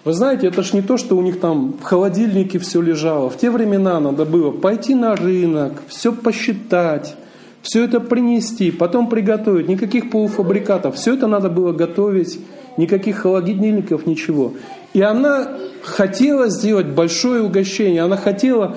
вы 0.06 0.14
знаете, 0.14 0.48
это 0.48 0.64
ж 0.64 0.74
не 0.74 0.82
то, 0.82 0.98
что 0.98 1.16
у 1.16 1.22
них 1.22 1.40
там 1.40 1.74
в 1.74 1.84
холодильнике 1.84 2.60
все 2.60 2.82
лежало. 2.82 3.30
В 3.30 3.38
те 3.38 3.50
времена 3.52 4.00
надо 4.02 4.26
было 4.26 4.52
пойти 4.52 4.96
на 4.96 5.16
рынок, 5.16 5.82
все 5.88 6.12
посчитать, 6.12 7.16
все 7.64 7.86
это 7.86 8.02
принести, 8.02 8.72
потом 8.72 9.10
приготовить. 9.10 9.70
Никаких 9.70 10.12
полуфабрикатов. 10.12 10.96
Все 10.96 11.16
это 11.16 11.28
надо 11.28 11.50
было 11.50 11.72
готовить, 11.72 12.40
никаких 12.78 13.20
холодильников, 13.20 14.06
ничего. 14.06 14.54
И 14.94 15.02
она 15.02 15.48
хотела 15.82 16.50
сделать 16.50 16.88
большое 16.88 17.42
угощение. 17.42 18.04
Она 18.04 18.18
хотела, 18.18 18.76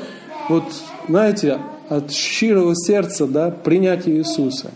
вот, 0.49 0.63
знаете, 1.09 1.59
от 1.89 2.13
щирого 2.13 2.75
сердца 2.77 3.27
да, 3.27 3.51
принять 3.51 4.09
Иисуса. 4.09 4.71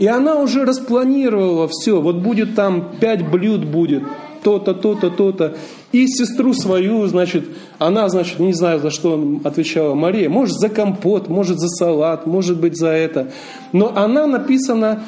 И 0.00 0.08
она 0.08 0.34
уже 0.40 0.64
распланировала 0.64 1.68
все. 1.68 2.00
Вот 2.00 2.16
будет 2.16 2.56
там 2.56 2.96
пять 3.00 3.24
блюд 3.30 3.64
будет, 3.64 4.02
то-то, 4.42 4.74
то-то, 4.74 5.10
то-то. 5.10 5.56
И 5.94 6.08
сестру 6.08 6.54
свою, 6.54 7.06
значит, 7.06 7.44
она, 7.78 8.08
значит, 8.08 8.40
не 8.40 8.52
знаю, 8.52 8.80
за 8.80 8.90
что 8.90 9.38
отвечала 9.44 9.94
Мария, 9.94 10.28
может, 10.28 10.56
за 10.58 10.68
компот, 10.68 11.28
может, 11.28 11.60
за 11.60 11.68
салат, 11.68 12.26
может 12.26 12.58
быть, 12.58 12.76
за 12.76 12.88
это. 12.88 13.30
Но 13.70 13.96
она, 13.96 14.26
написано, 14.26 15.04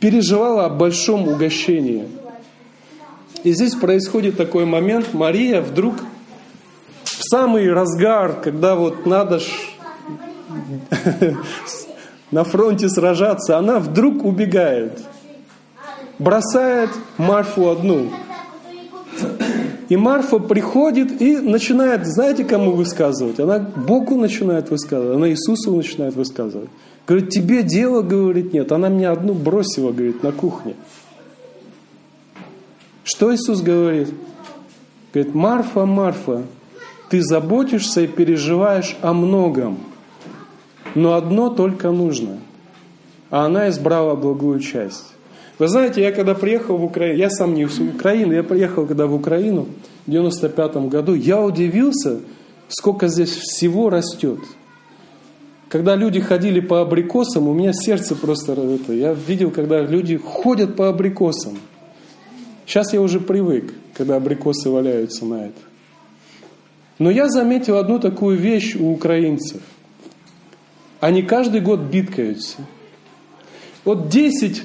переживала 0.00 0.64
о 0.64 0.68
большом 0.70 1.28
угощении. 1.28 2.08
И 3.42 3.52
здесь 3.52 3.74
происходит 3.74 4.38
такой 4.38 4.64
момент, 4.64 5.12
Мария 5.12 5.60
вдруг 5.60 5.96
в 7.04 7.22
самый 7.28 7.70
разгар, 7.70 8.40
когда 8.42 8.76
вот 8.76 9.04
надо 9.04 9.40
ж 9.40 9.44
на 12.30 12.44
фронте 12.44 12.88
сражаться, 12.88 13.58
она 13.58 13.80
вдруг 13.80 14.24
убегает, 14.24 14.98
бросает 16.18 16.88
Марфу 17.18 17.68
одну– 17.68 18.08
и 19.88 19.96
Марфа 19.96 20.38
приходит 20.38 21.20
и 21.20 21.36
начинает, 21.36 22.06
знаете, 22.06 22.44
кому 22.44 22.72
высказывать? 22.72 23.38
Она 23.38 23.58
Богу 23.58 24.16
начинает 24.16 24.70
высказывать, 24.70 25.16
она 25.16 25.28
Иисусу 25.28 25.74
начинает 25.76 26.14
высказывать. 26.14 26.70
Говорит, 27.06 27.30
тебе 27.30 27.62
дело, 27.62 28.00
говорит, 28.02 28.54
нет. 28.54 28.72
Она 28.72 28.88
меня 28.88 29.12
одну 29.12 29.34
бросила, 29.34 29.92
говорит, 29.92 30.22
на 30.22 30.32
кухне. 30.32 30.74
Что 33.02 33.34
Иисус 33.34 33.60
говорит? 33.60 34.08
Говорит, 35.12 35.34
Марфа, 35.34 35.84
Марфа, 35.84 36.44
ты 37.10 37.22
заботишься 37.22 38.00
и 38.00 38.06
переживаешь 38.06 38.96
о 39.02 39.12
многом, 39.12 39.78
но 40.94 41.14
одно 41.14 41.50
только 41.50 41.90
нужно. 41.90 42.38
А 43.30 43.44
она 43.44 43.68
избрала 43.68 44.14
благую 44.14 44.60
часть. 44.60 45.13
Вы 45.58 45.68
знаете, 45.68 46.02
я 46.02 46.10
когда 46.10 46.34
приехал 46.34 46.76
в 46.76 46.84
Украину, 46.84 47.16
я 47.18 47.30
сам 47.30 47.54
не 47.54 47.62
из 47.62 47.78
Украины, 47.78 48.32
я 48.34 48.42
приехал 48.42 48.86
когда 48.86 49.06
в 49.06 49.14
Украину 49.14 49.68
в 50.06 50.10
95 50.10 50.76
году, 50.88 51.14
я 51.14 51.40
удивился, 51.40 52.20
сколько 52.68 53.06
здесь 53.06 53.30
всего 53.30 53.88
растет. 53.88 54.40
Когда 55.68 55.96
люди 55.96 56.20
ходили 56.20 56.60
по 56.60 56.80
абрикосам, 56.80 57.48
у 57.48 57.54
меня 57.54 57.72
сердце 57.72 58.14
просто 58.16 58.52
это. 58.52 58.92
Я 58.92 59.12
видел, 59.12 59.50
когда 59.50 59.80
люди 59.80 60.16
ходят 60.16 60.76
по 60.76 60.88
абрикосам. 60.88 61.58
Сейчас 62.66 62.92
я 62.92 63.00
уже 63.00 63.20
привык, 63.20 63.72
когда 63.94 64.16
абрикосы 64.16 64.70
валяются 64.70 65.24
на 65.24 65.46
это. 65.46 65.60
Но 66.98 67.10
я 67.10 67.28
заметил 67.28 67.76
одну 67.76 67.98
такую 67.98 68.38
вещь 68.38 68.76
у 68.76 68.92
украинцев. 68.92 69.60
Они 71.00 71.22
каждый 71.22 71.60
год 71.60 71.80
биткаются. 71.80 72.58
Вот 73.84 74.08
10 74.08 74.62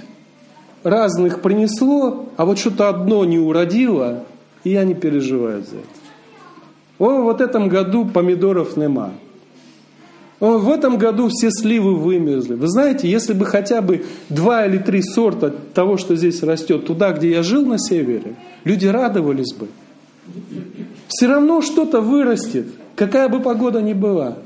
разных 0.83 1.41
принесло, 1.41 2.27
а 2.37 2.45
вот 2.45 2.59
что-то 2.59 2.89
одно 2.89 3.25
не 3.25 3.37
уродило, 3.37 4.23
и 4.63 4.71
я 4.71 4.83
не 4.83 4.93
переживаю 4.93 5.63
за 5.63 5.77
это. 5.77 5.87
О, 6.99 7.23
в 7.23 7.41
этом 7.41 7.69
году 7.69 8.05
помидоров 8.05 8.75
нема. 8.75 9.11
О, 10.39 10.57
в 10.57 10.69
этом 10.69 10.97
году 10.97 11.29
все 11.29 11.49
сливы 11.51 11.95
вымерзли. 11.95 12.55
Вы 12.55 12.67
знаете, 12.67 13.09
если 13.09 13.33
бы 13.33 13.45
хотя 13.45 13.81
бы 13.81 14.05
два 14.29 14.65
или 14.65 14.77
три 14.77 15.01
сорта 15.01 15.53
того, 15.73 15.97
что 15.97 16.15
здесь 16.15 16.43
растет, 16.43 16.85
туда, 16.85 17.11
где 17.11 17.31
я 17.31 17.43
жил 17.43 17.65
на 17.65 17.77
севере, 17.77 18.35
люди 18.63 18.85
радовались 18.85 19.53
бы. 19.53 19.67
Все 21.07 21.27
равно 21.27 21.61
что-то 21.61 22.01
вырастет, 22.01 22.67
какая 22.95 23.27
бы 23.27 23.39
погода 23.41 23.81
ни 23.81 23.93
была. 23.93 24.37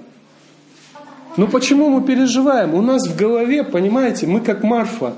Но 1.35 1.47
почему 1.47 1.89
мы 1.89 2.05
переживаем? 2.05 2.75
У 2.75 2.81
нас 2.81 3.07
в 3.07 3.15
голове, 3.15 3.63
понимаете, 3.63 4.27
мы 4.27 4.39
как 4.39 4.63
Марфа, 4.63 5.13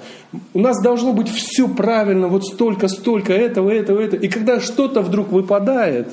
у 0.53 0.59
нас 0.59 0.81
должно 0.81 1.11
быть 1.11 1.29
все 1.29 1.67
правильно, 1.67 2.27
вот 2.27 2.45
столько, 2.45 2.87
столько, 2.87 3.33
этого, 3.33 3.69
этого, 3.69 3.99
этого. 3.99 4.21
И 4.21 4.29
когда 4.29 4.61
что-то 4.61 5.01
вдруг 5.01 5.31
выпадает, 5.31 6.07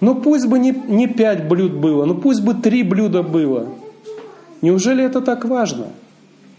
ну 0.00 0.14
пусть 0.14 0.46
бы 0.46 0.58
не, 0.58 0.70
не 0.88 1.06
пять 1.06 1.46
блюд 1.46 1.72
было, 1.72 2.06
ну 2.06 2.14
пусть 2.14 2.42
бы 2.42 2.54
три 2.54 2.82
блюда 2.82 3.22
было. 3.22 3.68
Неужели 4.62 5.04
это 5.04 5.20
так 5.20 5.44
важно, 5.44 5.88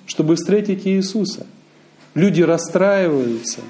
чтобы 0.06 0.36
встретить 0.36 0.86
Иисуса? 0.86 1.48
Люди 2.14 2.44
расстраиваются. 2.44 3.62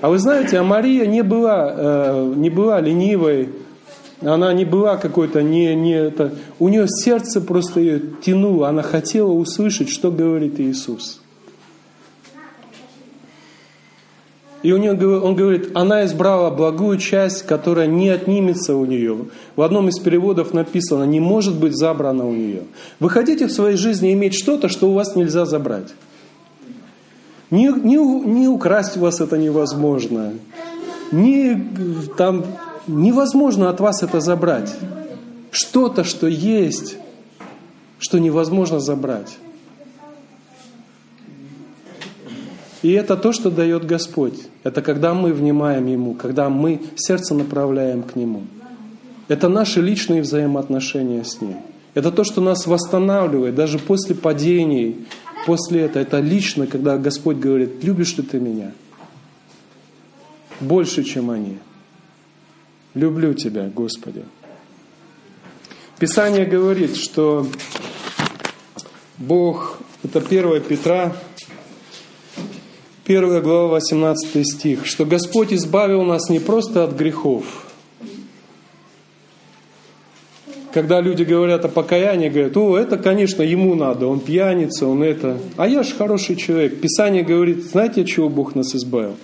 А 0.00 0.08
вы 0.08 0.18
знаете, 0.18 0.58
а 0.58 0.64
Мария 0.64 1.06
не 1.06 1.22
была, 1.22 1.72
э, 1.76 2.34
не 2.36 2.50
была 2.50 2.80
ленивой, 2.80 3.50
она 4.22 4.52
не 4.52 4.64
была 4.64 4.96
какой-то, 4.96 5.42
не, 5.42 5.74
не 5.74 5.92
это. 5.92 6.32
У 6.58 6.68
нее 6.68 6.86
сердце 6.88 7.40
просто 7.40 7.80
ее 7.80 8.02
тянуло, 8.22 8.68
она 8.68 8.82
хотела 8.82 9.30
услышать, 9.30 9.88
что 9.88 10.10
говорит 10.10 10.60
Иисус. 10.60 11.20
И 14.62 14.72
у 14.72 14.76
нее, 14.76 14.92
он 14.92 15.34
говорит, 15.34 15.70
она 15.72 16.04
избрала 16.04 16.50
благую 16.50 16.98
часть, 16.98 17.46
которая 17.46 17.86
не 17.86 18.10
отнимется 18.10 18.76
у 18.76 18.84
нее. 18.84 19.16
В 19.56 19.62
одном 19.62 19.88
из 19.88 19.98
переводов 19.98 20.52
написано, 20.52 21.04
не 21.04 21.18
может 21.18 21.58
быть 21.58 21.74
забрана 21.74 22.26
у 22.26 22.32
нее. 22.32 22.64
Вы 22.98 23.08
хотите 23.08 23.46
в 23.46 23.52
своей 23.52 23.76
жизни 23.76 24.12
иметь 24.12 24.34
что-то, 24.34 24.68
что 24.68 24.90
у 24.90 24.92
вас 24.92 25.16
нельзя 25.16 25.46
забрать? 25.46 25.88
Не, 27.50 27.68
не, 27.68 27.96
не 27.96 28.48
украсть 28.48 28.98
у 28.98 29.00
вас 29.00 29.22
это 29.22 29.38
невозможно. 29.38 30.34
Не 31.10 31.68
там 32.18 32.44
невозможно 32.86 33.68
от 33.68 33.80
вас 33.80 34.02
это 34.02 34.20
забрать. 34.20 34.74
Что-то, 35.50 36.04
что 36.04 36.26
есть, 36.26 36.96
что 37.98 38.18
невозможно 38.18 38.80
забрать. 38.80 39.36
И 42.82 42.92
это 42.92 43.16
то, 43.16 43.32
что 43.32 43.50
дает 43.50 43.84
Господь. 43.84 44.38
Это 44.62 44.80
когда 44.80 45.12
мы 45.12 45.32
внимаем 45.32 45.86
Ему, 45.86 46.14
когда 46.14 46.48
мы 46.48 46.80
сердце 46.96 47.34
направляем 47.34 48.02
к 48.02 48.16
Нему. 48.16 48.44
Это 49.28 49.48
наши 49.48 49.80
личные 49.80 50.22
взаимоотношения 50.22 51.24
с 51.24 51.40
Ним. 51.40 51.56
Это 51.94 52.10
то, 52.10 52.24
что 52.24 52.40
нас 52.40 52.66
восстанавливает, 52.66 53.54
даже 53.54 53.78
после 53.78 54.14
падений, 54.14 55.06
после 55.46 55.82
этого. 55.82 56.02
Это 56.02 56.20
лично, 56.20 56.66
когда 56.66 56.96
Господь 56.96 57.36
говорит, 57.36 57.84
любишь 57.84 58.16
ли 58.16 58.22
ты 58.22 58.40
меня? 58.40 58.72
Больше, 60.60 61.04
чем 61.04 61.30
они. 61.30 61.58
Люблю 62.94 63.34
Тебя, 63.34 63.70
Господи. 63.72 64.24
Писание 66.00 66.44
говорит, 66.44 66.96
что 66.96 67.46
Бог, 69.18 69.78
это 70.02 70.18
1 70.18 70.62
Петра, 70.62 71.14
1 73.06 73.42
глава, 73.42 73.68
18 73.68 74.46
стих, 74.46 74.86
что 74.86 75.04
Господь 75.04 75.52
избавил 75.52 76.02
нас 76.02 76.28
не 76.30 76.40
просто 76.40 76.82
от 76.82 76.92
грехов. 76.92 77.66
Когда 80.72 81.00
люди 81.00 81.22
говорят 81.22 81.64
о 81.64 81.68
покаянии, 81.68 82.28
говорят, 82.28 82.56
о, 82.56 82.76
это, 82.76 82.96
конечно, 82.96 83.42
ему 83.42 83.74
надо, 83.74 84.06
он 84.06 84.20
пьяница, 84.20 84.86
он 84.86 85.02
это. 85.02 85.38
А 85.56 85.68
я 85.68 85.82
же 85.82 85.94
хороший 85.94 86.36
человек. 86.36 86.80
Писание 86.80 87.22
говорит, 87.22 87.64
знаете, 87.64 88.02
от 88.02 88.08
чего 88.08 88.28
Бог 88.28 88.54
нас 88.54 88.74
избавил? 88.74 89.16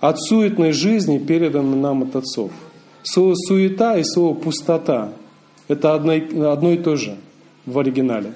От 0.00 0.18
суетной 0.20 0.72
жизни, 0.72 1.18
переданной 1.18 1.76
нам 1.76 2.02
от 2.02 2.16
отцов. 2.16 2.50
Слово 3.02 3.34
суета 3.34 3.96
и 3.96 4.04
слово 4.04 4.34
пустота– 4.34 5.12
это 5.68 5.94
одно, 5.94 6.12
одно 6.52 6.72
и 6.72 6.78
то 6.78 6.96
же 6.96 7.16
в 7.66 7.78
оригинале. 7.78 8.32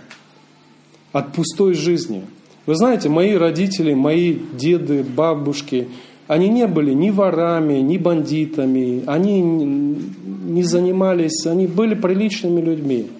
От 1.12 1.32
пустой 1.32 1.74
жизни– 1.74 2.24
вы 2.66 2.76
знаете, 2.76 3.10
мои 3.10 3.34
родители, 3.34 3.92
мои 3.92 4.38
деды, 4.54 5.02
бабушки, 5.02 5.88
они 6.26 6.48
не 6.48 6.66
были 6.66 6.94
ни 6.94 7.10
ворами, 7.10 7.74
ни 7.74 7.98
бандитами, 7.98 9.02
они 9.06 9.42
не 9.42 10.62
занимались, 10.62 11.44
они 11.44 11.66
были 11.66 11.94
приличными 11.94 12.62
людьми. 12.62 13.10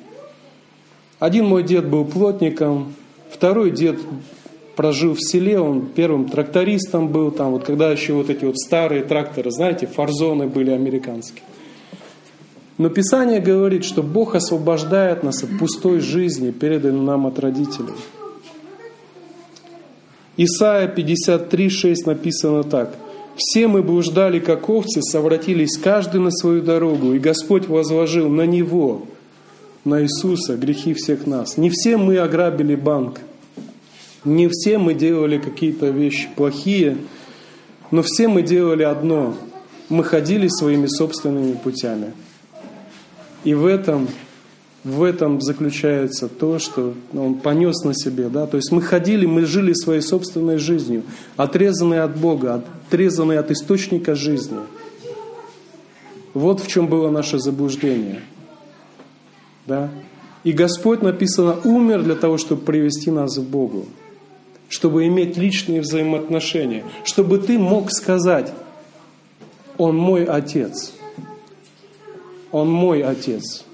Один 1.19 1.47
мой 1.47 1.63
дед 1.63 1.89
был 1.89 2.07
плотником, 2.07 2.95
второй 3.29 3.71
дед 3.71 3.99
прожил 4.77 5.15
в 5.15 5.21
селе, 5.21 5.59
он 5.59 5.87
первым 5.87 6.29
трактористом 6.29 7.09
был 7.09 7.31
там, 7.31 7.53
вот 7.53 7.65
когда 7.65 7.91
еще 7.91 8.13
вот 8.15 8.31
эти 8.31 8.45
вот 8.45 8.59
старые 8.59 9.03
тракторы, 9.03 9.51
знаете, 9.51 9.87
фарзоны 9.87 10.47
были 10.47 10.71
американские. 10.71 11.43
Но 12.77 12.89
Писание 12.89 13.41
говорит, 13.41 13.85
что 13.85 14.03
Бог 14.03 14.35
освобождает 14.35 15.23
нас 15.23 15.45
от 15.45 15.59
пустой 15.59 16.01
жизни, 16.01 16.51
переданной 16.51 17.05
нам 17.05 17.27
от 17.27 17.39
родителей. 17.39 17.95
Исайя 20.37 20.89
53, 20.89 21.69
6 21.71 22.07
написано 22.07 22.65
так. 22.65 22.97
«Все 23.37 23.69
мы 23.69 23.83
блуждали, 23.83 24.41
как 24.41 24.69
овцы, 24.69 25.03
совратились 25.03 25.77
каждый 25.77 26.21
на 26.21 26.31
свою 26.31 26.63
дорогу, 26.63 27.15
и 27.15 27.19
Господь 27.19 27.69
возложил 27.69 28.29
на 28.29 28.47
Него, 28.47 29.07
на 29.85 30.03
Иисуса, 30.03 30.57
грехи 30.57 30.95
всех 30.95 31.27
нас. 31.27 31.57
Не 31.57 31.71
все 31.71 31.97
мы 31.97 32.19
ограбили 32.19 32.75
банк, 32.75 33.21
не 34.25 34.49
все 34.49 34.79
мы 34.79 34.95
делали 34.95 35.39
какие-то 35.39 35.89
вещи 35.89 36.29
плохие, 36.35 36.99
но 37.91 38.03
все 38.03 38.29
мы 38.29 38.43
делали 38.43 38.83
одно– 38.83 39.35
мы 39.89 40.05
ходили 40.05 40.49
своими 40.49 40.87
собственными 40.87 41.53
путями. 41.53 42.13
И 43.45 43.55
в 43.55 43.67
этом 43.67 44.09
в 44.83 45.03
этом 45.03 45.41
заключается 45.41 46.29
то, 46.29 46.59
что 46.59 46.93
он 47.15 47.37
понес 47.37 47.85
на 47.85 47.95
себе. 47.95 48.29
Да? 48.29 48.47
То 48.47 48.59
есть 48.59 48.71
мы 48.71 48.83
ходили, 48.83 49.25
мы 49.25 49.47
жили 49.47 49.73
своей 49.73 50.03
собственной 50.03 50.59
жизнью, 50.59 51.05
отрезанные 51.39 52.03
от 52.03 52.19
Бога, 52.19 52.63
отрезанные 52.87 53.39
от 53.39 53.51
источника 53.51 54.15
жизни. 54.15 54.59
Вот 56.35 56.61
в 56.61 56.67
чем 56.67 56.87
было 56.87 57.11
наше 57.11 57.39
заблуждение. 57.39 58.21
Да? 59.67 59.89
И 60.43 60.53
Господь, 60.53 61.01
написано, 61.01 61.57
умер 61.65 62.03
для 62.03 62.15
того, 62.15 62.37
чтобы 62.37 62.61
привести 62.61 63.11
нас 63.11 63.39
к 63.39 63.43
Богу, 63.43 63.87
чтобы 64.69 65.07
иметь 65.07 65.37
личные 65.37 65.81
взаимоотношения, 65.81 66.85
чтобы 67.05 67.39
ты 67.39 67.59
мог 67.59 67.91
сказать, 67.93 68.53
Он 69.79 69.97
мой 69.97 70.25
Отец, 70.25 70.93
Он 72.51 72.71
мой 72.71 73.03
Отец. 73.03 73.65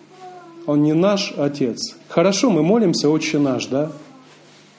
Он 0.67 0.83
не 0.83 0.93
наш 0.93 1.33
Отец. 1.37 1.97
Хорошо, 2.09 2.51
мы 2.51 2.63
молимся, 2.63 3.09
Отче 3.09 3.39
наш, 3.39 3.67
да? 3.67 3.91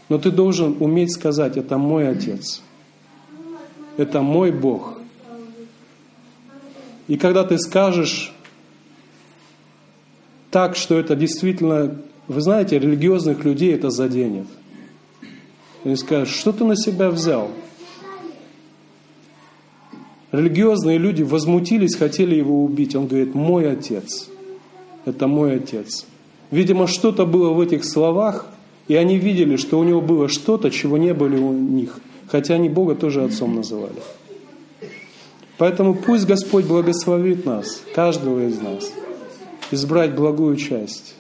Но 0.09 0.17
ты 0.17 0.31
должен 0.31 0.77
уметь 0.79 1.13
сказать, 1.13 1.57
это 1.57 1.77
мой 1.77 2.07
Отец. 2.09 2.61
Это 3.97 4.21
мой 4.21 4.51
Бог. 4.51 4.99
И 7.07 7.17
когда 7.17 7.43
ты 7.43 7.57
скажешь 7.57 8.33
так, 10.49 10.75
что 10.75 10.97
это 10.97 11.15
действительно, 11.15 11.97
вы 12.27 12.41
знаете, 12.41 12.79
религиозных 12.79 13.43
людей 13.43 13.73
это 13.73 13.89
заденет. 13.89 14.47
Они 15.83 15.95
скажут, 15.95 16.29
что 16.29 16.51
ты 16.51 16.63
на 16.63 16.75
себя 16.75 17.09
взял? 17.09 17.49
Религиозные 20.31 20.97
люди 20.97 21.23
возмутились, 21.23 21.95
хотели 21.95 22.35
его 22.35 22.63
убить. 22.63 22.95
Он 22.95 23.07
говорит, 23.07 23.35
мой 23.35 23.69
отец 23.69 24.29
это 25.05 25.27
мой 25.27 25.55
отец. 25.55 26.05
Видимо, 26.51 26.87
что-то 26.87 27.25
было 27.25 27.51
в 27.51 27.61
этих 27.61 27.85
словах, 27.85 28.47
и 28.87 28.95
они 28.95 29.17
видели, 29.17 29.55
что 29.55 29.79
у 29.79 29.83
него 29.83 30.01
было 30.01 30.27
что-то, 30.27 30.69
чего 30.69 30.97
не 30.97 31.13
было 31.13 31.35
у 31.35 31.53
них, 31.53 31.99
хотя 32.27 32.55
они 32.55 32.69
Бога 32.69 32.95
тоже 32.95 33.23
отцом 33.23 33.55
называли. 33.55 34.01
Поэтому 35.57 35.95
пусть 35.95 36.25
Господь 36.25 36.65
благословит 36.65 37.45
нас, 37.45 37.83
каждого 37.93 38.47
из 38.47 38.59
нас, 38.59 38.91
избрать 39.69 40.15
благую 40.15 40.55
часть. 40.57 41.15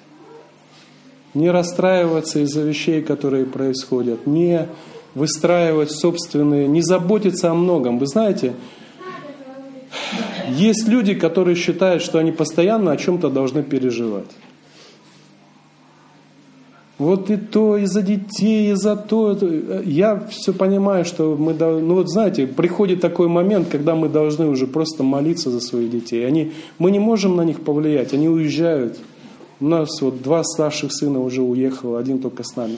Не 1.33 1.49
расстраиваться 1.49 2.39
из-за 2.39 2.61
вещей, 2.61 3.01
которые 3.01 3.45
происходят, 3.45 4.27
не 4.27 4.67
выстраивать 5.15 5.91
собственные, 5.91 6.67
не 6.67 6.81
заботиться 6.81 7.51
о 7.51 7.53
многом. 7.53 7.99
Вы 7.99 8.07
знаете, 8.07 8.53
есть 10.49 10.87
люди, 10.87 11.13
которые 11.13 11.55
считают, 11.55 12.03
что 12.03 12.19
они 12.19 12.31
постоянно 12.31 12.91
о 12.91 12.97
чем-то 12.97 13.29
должны 13.29 13.63
переживать. 13.63 14.29
Вот 16.97 17.31
и 17.31 17.37
то, 17.37 17.77
и 17.77 17.85
за 17.85 18.03
детей, 18.03 18.71
и 18.71 18.75
за 18.75 18.95
то. 18.95 19.35
Я 19.83 20.27
все 20.29 20.53
понимаю, 20.53 21.03
что 21.03 21.35
мы... 21.35 21.53
Ну 21.53 21.95
вот 21.95 22.09
знаете, 22.09 22.45
приходит 22.45 23.01
такой 23.01 23.27
момент, 23.27 23.69
когда 23.69 23.95
мы 23.95 24.07
должны 24.07 24.47
уже 24.47 24.67
просто 24.67 25.01
молиться 25.01 25.49
за 25.49 25.61
своих 25.61 25.89
детей. 25.89 26.27
Они, 26.27 26.51
мы 26.77 26.91
не 26.91 26.99
можем 26.99 27.35
на 27.37 27.41
них 27.41 27.61
повлиять, 27.61 28.13
они 28.13 28.29
уезжают. 28.29 28.99
У 29.61 29.65
нас 29.67 30.01
вот 30.01 30.23
два 30.23 30.43
старших 30.43 30.91
сына 30.91 31.19
уже 31.19 31.43
уехало, 31.43 31.99
один 31.99 32.17
только 32.19 32.43
с 32.43 32.55
нами. 32.55 32.77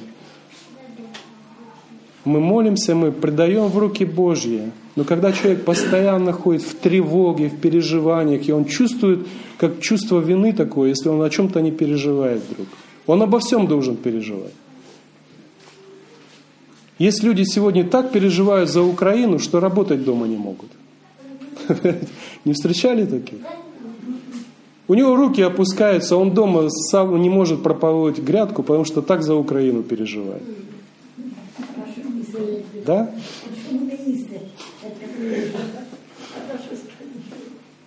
Мы 2.25 2.41
молимся, 2.41 2.93
мы 2.93 3.11
предаем 3.13 3.67
в 3.67 3.77
руки 3.77 4.03
Божьи. 4.03 4.71
Но 4.97 5.05
когда 5.05 5.31
человек 5.31 5.63
постоянно 5.63 6.33
ходит 6.33 6.61
в 6.61 6.75
тревоге, 6.75 7.47
в 7.47 7.59
переживаниях, 7.59 8.47
и 8.49 8.51
он 8.51 8.65
чувствует, 8.65 9.25
как 9.57 9.79
чувство 9.79 10.19
вины 10.19 10.51
такое, 10.51 10.89
если 10.89 11.07
он 11.07 11.21
о 11.21 11.29
чем-то 11.29 11.61
не 11.61 11.71
переживает 11.71 12.41
вдруг. 12.49 12.67
Он 13.07 13.21
обо 13.21 13.39
всем 13.39 13.67
должен 13.67 13.95
переживать. 13.95 14.53
Есть 16.99 17.23
люди 17.23 17.43
сегодня 17.43 17.85
так 17.85 18.11
переживают 18.11 18.69
за 18.69 18.83
Украину, 18.83 19.39
что 19.39 19.61
работать 19.61 20.03
дома 20.03 20.27
не 20.27 20.37
могут. 20.37 20.69
Не 22.45 22.53
встречали 22.53 23.05
таких? 23.05 23.39
У 24.87 24.93
него 24.95 25.15
руки 25.15 25.41
опускаются, 25.41 26.17
он 26.17 26.33
дома 26.33 26.69
сам 26.69 27.21
не 27.21 27.29
может 27.29 27.63
прополоть 27.63 28.19
грядку, 28.19 28.63
потому 28.63 28.83
что 28.83 29.01
так 29.01 29.23
за 29.23 29.35
Украину 29.35 29.81
переживает. 29.81 30.43
Да? 32.85 33.09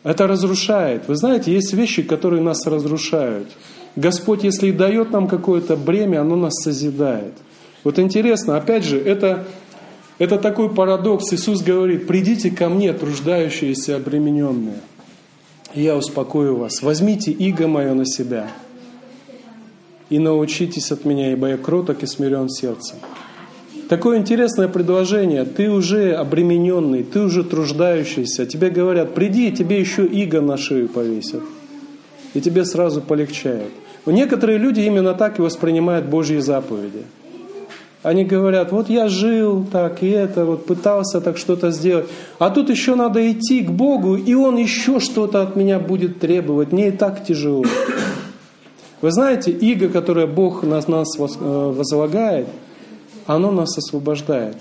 Это 0.03 0.27
разрушает. 0.27 1.09
Вы 1.09 1.17
знаете, 1.17 1.53
есть 1.53 1.73
вещи, 1.73 2.03
которые 2.03 2.41
нас 2.41 2.65
разрушают. 2.65 3.49
Господь, 3.97 4.45
если 4.45 4.69
и 4.69 4.73
дает 4.73 5.11
нам 5.11 5.27
какое-то 5.27 5.77
бремя, 5.77 6.21
оно 6.21 6.37
нас 6.37 6.55
созидает. 6.63 7.33
Вот 7.83 7.99
интересно, 7.99 8.57
опять 8.57 8.85
же, 8.85 9.01
это, 9.01 9.47
это 10.19 10.39
такой 10.39 10.73
парадокс. 10.73 11.33
Иисус 11.33 11.63
говорит, 11.63 12.07
придите 12.07 12.51
ко 12.51 12.69
мне, 12.69 12.93
труждающиеся, 12.93 13.97
обремененные, 13.97 14.81
и 15.75 15.83
я 15.83 15.97
успокою 15.97 16.57
вас. 16.57 16.83
Возьмите 16.83 17.31
иго 17.31 17.67
мое 17.67 17.95
на 17.95 18.07
себя 18.07 18.49
и 20.09 20.19
научитесь 20.19 20.93
от 20.93 21.05
меня, 21.05 21.33
ибо 21.33 21.49
я 21.49 21.57
кроток 21.57 22.03
и 22.03 22.07
смирен 22.07 22.49
сердцем. 22.49 22.99
Такое 23.89 24.19
интересное 24.19 24.69
предложение. 24.69 25.45
Ты 25.45 25.71
уже 25.71 26.13
обремененный, 26.13 27.05
ты 27.05 27.21
уже 27.21 27.45
труждающийся. 27.45 28.45
Тебе 28.45 28.71
говорят, 28.71 29.15
приди, 29.15 29.53
тебе 29.53 29.79
еще 29.79 30.05
иго 30.05 30.41
на 30.41 30.57
шею 30.57 30.89
повесят. 30.89 31.43
И 32.35 32.41
тебе 32.41 32.65
сразу 32.65 33.01
полегчает. 33.01 33.71
Некоторые 34.05 34.59
люди 34.59 34.81
именно 34.81 35.15
так 35.15 35.39
и 35.39 35.43
воспринимают 35.43 36.07
Божьи 36.07 36.39
заповеди. 36.39 37.03
Они 38.03 38.25
говорят, 38.25 38.71
вот 38.73 38.89
я 38.89 39.09
жил 39.09 39.67
так, 39.71 40.03
и 40.03 40.09
это, 40.09 40.45
вот 40.45 40.67
пытался 40.67 41.21
так 41.21 41.39
что-то 41.39 41.71
сделать. 41.71 42.07
А 42.39 42.51
тут 42.51 42.71
еще 42.71 42.95
надо 42.95 43.31
идти 43.31 43.63
к 43.63 43.71
Богу, 43.71 44.17
и 44.17 44.35
Он 44.35 44.57
еще 44.57 45.01
что-то 45.01 45.43
от 45.43 45.57
меня 45.57 45.79
будет 45.79 46.21
требовать. 46.21 46.73
Мне 46.73 46.89
и 46.89 46.93
так 46.93 47.25
тяжело. 47.25 47.65
Вы 49.03 49.11
знаете, 49.11 49.51
иго, 49.51 49.89
которое 49.89 50.27
Бог 50.27 50.63
нас, 50.63 50.89
нас 50.89 51.09
э, 51.19 51.23
возлагает– 51.77 52.47
оно 53.27 53.51
нас 53.51 53.77
освобождает. 53.77 54.57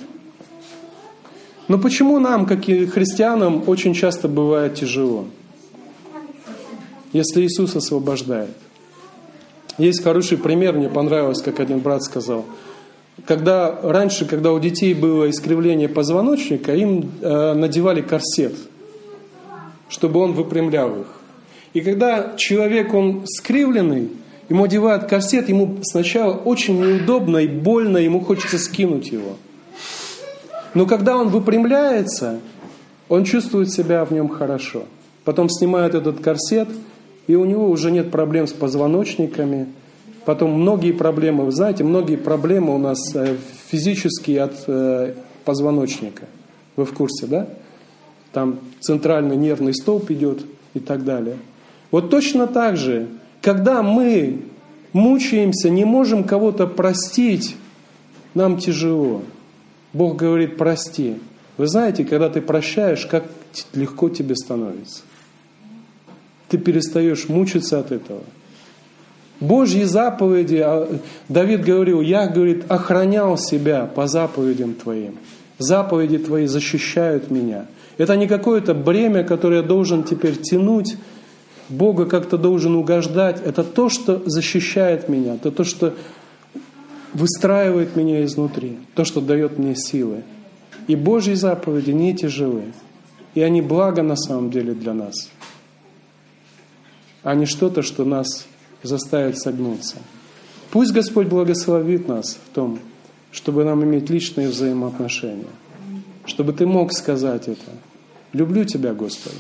Но 1.68 1.78
почему 1.78 2.20
нам, 2.20 2.46
как 2.46 2.68
и 2.68 2.86
христианам, 2.86 3.64
очень 3.68 3.94
часто 3.94 4.28
бывает 4.28 4.76
тяжело, 4.76 5.26
если 7.14 7.46
Иисус 7.46 7.76
освобождает? 7.76 8.52
Есть 9.78 10.04
хороший 10.04 10.38
пример, 10.38 10.74
мне 10.74 10.90
понравилось, 10.90 11.42
как 11.42 11.60
один 11.60 11.80
брат 11.80 12.04
сказал. 12.04 12.46
Когда 13.24 13.80
раньше, 13.82 14.26
когда 14.26 14.52
у 14.52 14.60
детей 14.60 14.94
было 14.94 15.30
искривление 15.30 15.88
позвоночника, 15.88 16.76
им 16.76 17.12
э, 17.22 17.54
надевали 17.54 18.02
корсет, 18.02 18.54
чтобы 19.88 20.20
он 20.20 20.34
выпрямлял 20.34 21.00
их. 21.00 21.08
И 21.74 21.82
когда 21.82 22.36
человек, 22.36 22.94
он 22.94 23.24
скривленный, 23.26 24.10
ему 24.50 24.66
одевают 24.66 25.06
корсет, 25.06 25.50
ему 25.50 25.78
сначала 25.82 26.34
очень 26.34 26.80
неудобно 26.80 27.38
и 27.38 27.48
больно, 27.48 27.98
ему 27.98 28.20
хочется 28.20 28.60
скинуть 28.60 29.12
его. 29.12 29.38
Но 30.74 30.86
когда 30.86 31.18
он 31.18 31.30
выпрямляется, 31.30 32.40
он 33.08 33.24
чувствует 33.24 33.72
себя 33.72 34.04
в 34.04 34.12
нем 34.12 34.30
хорошо. 34.30 34.84
Потом 35.24 35.50
снимают 35.50 35.96
этот 35.96 36.20
корсет, 36.20 36.68
и 37.28 37.36
у 37.36 37.46
него 37.46 37.70
уже 37.70 37.92
нет 37.92 38.12
проблем 38.12 38.46
с 38.46 38.54
позвоночниками. 38.54 39.68
Потом 40.26 40.60
многие 40.60 40.92
проблемы, 40.92 41.46
вы 41.46 41.52
знаете, 41.52 41.84
многие 41.84 42.16
проблемы 42.16 42.74
у 42.74 42.80
нас 42.80 43.00
э, 43.14 43.36
физические 43.70 44.42
от 44.42 44.64
э, 44.68 45.14
позвоночника. 45.44 46.24
Вы 46.76 46.86
в 46.86 46.94
курсе, 46.94 47.28
да? 47.28 47.48
Там 48.34 48.60
центральный 48.82 49.38
нервный 49.38 49.74
столб 49.74 50.10
идет 50.12 50.46
и 50.74 50.80
так 50.80 51.06
далее. 51.06 51.38
Вот 51.92 52.10
точно 52.10 52.48
так 52.48 52.76
же, 52.76 53.08
когда 53.42 53.84
мы 53.84 54.42
мучаемся, 54.94 55.70
не 55.70 55.86
можем 55.86 56.24
кого-то 56.24 56.66
простить, 56.68 57.56
нам 58.34 58.58
тяжело. 58.58 59.22
Бог 59.94 60.18
говорит, 60.18 60.58
прости. 60.58 61.18
Вы 61.58 61.68
знаете, 61.68 62.04
когда 62.04 62.30
ты 62.30 62.42
прощаешь, 62.42 63.06
как 63.06 63.24
легко 63.74 64.10
тебе 64.10 64.36
становится. 64.36 65.04
Ты 66.50 66.58
перестаешь 66.58 67.30
мучиться 67.30 67.80
от 67.80 67.92
этого. 67.92 68.24
Божьи 69.40 69.84
заповеди, 69.84 70.62
а, 70.64 71.00
Давид 71.28 71.64
говорил, 71.64 72.02
я, 72.02 72.28
говорит, 72.28 72.66
охранял 72.70 73.38
себя 73.38 73.86
по 73.86 74.08
заповедям 74.08 74.74
Твоим. 74.74 75.18
Заповеди 75.58 76.18
Твои 76.18 76.48
защищают 76.48 77.30
меня. 77.30 77.66
Это 77.98 78.16
не 78.16 78.28
какое-то 78.28 78.74
бремя, 78.74 79.24
которое 79.24 79.58
я 79.58 79.64
должен 79.64 80.04
теперь 80.04 80.36
тянуть, 80.36 80.98
Бога 81.70 82.06
как-то 82.06 82.38
должен 82.38 82.76
угождать. 82.76 83.42
Это 83.44 83.64
то, 83.64 83.90
что 83.90 84.22
защищает 84.26 85.10
меня, 85.10 85.36
это 85.36 85.52
то, 85.52 85.64
что 85.64 85.94
выстраивает 87.14 87.96
меня 87.96 88.24
изнутри, 88.26 88.78
то, 88.94 89.06
что 89.06 89.22
дает 89.22 89.58
мне 89.58 89.76
силы. 89.76 90.24
И 90.88 90.96
Божьи 90.96 91.34
заповеди 91.34 91.92
не 91.92 92.14
тяжелые. 92.16 92.74
И 93.34 93.42
они 93.42 93.62
благо 93.62 94.02
на 94.02 94.16
самом 94.16 94.50
деле 94.50 94.74
для 94.74 94.94
нас, 94.94 95.30
а 97.22 97.36
не 97.36 97.46
что-то, 97.46 97.82
что 97.82 98.06
нас 98.06 98.48
заставит 98.86 99.38
согнуться. 99.38 99.98
Пусть 100.72 100.94
Господь 100.94 101.28
благословит 101.28 102.08
нас 102.08 102.38
в 102.46 102.54
том, 102.54 102.80
чтобы 103.32 103.64
нам 103.64 103.84
иметь 103.84 104.10
личные 104.10 104.50
взаимоотношения, 104.50 105.46
чтобы 106.26 106.54
ты 106.54 106.66
мог 106.66 106.94
сказать 106.94 107.48
это. 107.48 107.72
Люблю 108.34 108.66
тебя, 108.66 108.94
Господи. 108.94 109.38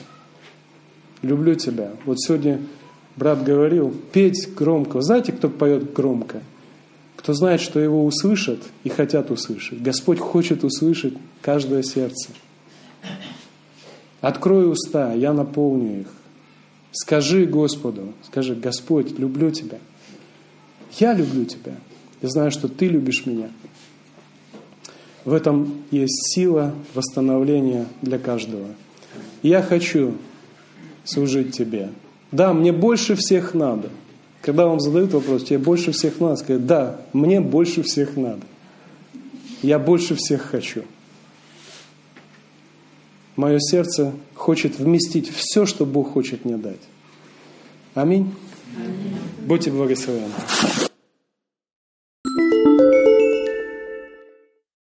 Люблю 1.22 1.56
тебя. 1.56 1.92
Вот 2.06 2.20
сегодня 2.20 2.62
брат 3.16 3.44
говорил, 3.44 3.94
петь 4.12 4.54
громко. 4.56 5.02
Знаете, 5.02 5.32
кто 5.32 5.50
поет 5.50 5.94
громко? 5.94 6.42
Кто 7.16 7.34
знает, 7.34 7.62
что 7.62 7.80
его 7.80 8.06
услышат 8.06 8.60
и 8.84 8.90
хотят 8.90 9.32
услышать. 9.32 9.82
Господь 9.82 10.20
хочет 10.20 10.64
услышать 10.64 11.14
каждое 11.42 11.82
сердце. 11.82 12.30
Открой 14.22 14.72
уста, 14.72 15.14
я 15.14 15.34
наполню 15.34 16.02
их. 16.02 16.08
Скажи 16.96 17.46
Господу, 17.46 18.14
скажи, 18.26 18.56
Господь, 18.56 19.20
люблю 19.20 19.52
Тебя. 19.52 19.80
Я 20.98 21.14
люблю 21.14 21.44
Тебя. 21.44 21.74
Я 22.22 22.30
знаю, 22.30 22.52
что 22.52 22.70
Ты 22.70 22.88
любишь 22.88 23.26
меня. 23.26 23.50
В 25.26 25.34
этом 25.34 25.84
есть 25.92 26.34
сила 26.34 26.74
восстановления 26.94 27.86
для 28.02 28.18
каждого. 28.18 28.68
Я 29.44 29.62
хочу 29.62 30.16
служить 31.04 31.54
Тебе. 31.54 31.90
Да, 32.32 32.54
мне 32.54 32.72
больше 32.72 33.16
всех 33.16 33.54
надо. 33.54 33.90
Когда 34.42 34.66
вам 34.66 34.80
задают 34.80 35.12
вопрос, 35.12 35.44
тебе 35.44 35.60
больше 35.60 35.92
всех 35.92 36.22
надо, 36.22 36.38
сказать, 36.38 36.66
да, 36.66 37.02
мне 37.12 37.42
больше 37.42 37.84
всех 37.84 38.16
надо. 38.16 38.42
Я 39.62 39.80
больше 39.80 40.16
всех 40.16 40.44
хочу. 40.44 40.84
Мое 43.36 43.60
сердце 43.60 44.14
хочет 44.34 44.80
вместить 44.80 45.30
все, 45.30 45.66
что 45.66 45.86
Бог 45.86 46.14
хочет 46.14 46.46
мне 46.46 46.58
дать. 46.58 46.80
Аминь. 47.94 48.34
Аминь. 48.78 49.18
Будьте 49.46 49.72
благословенны. 49.72 50.32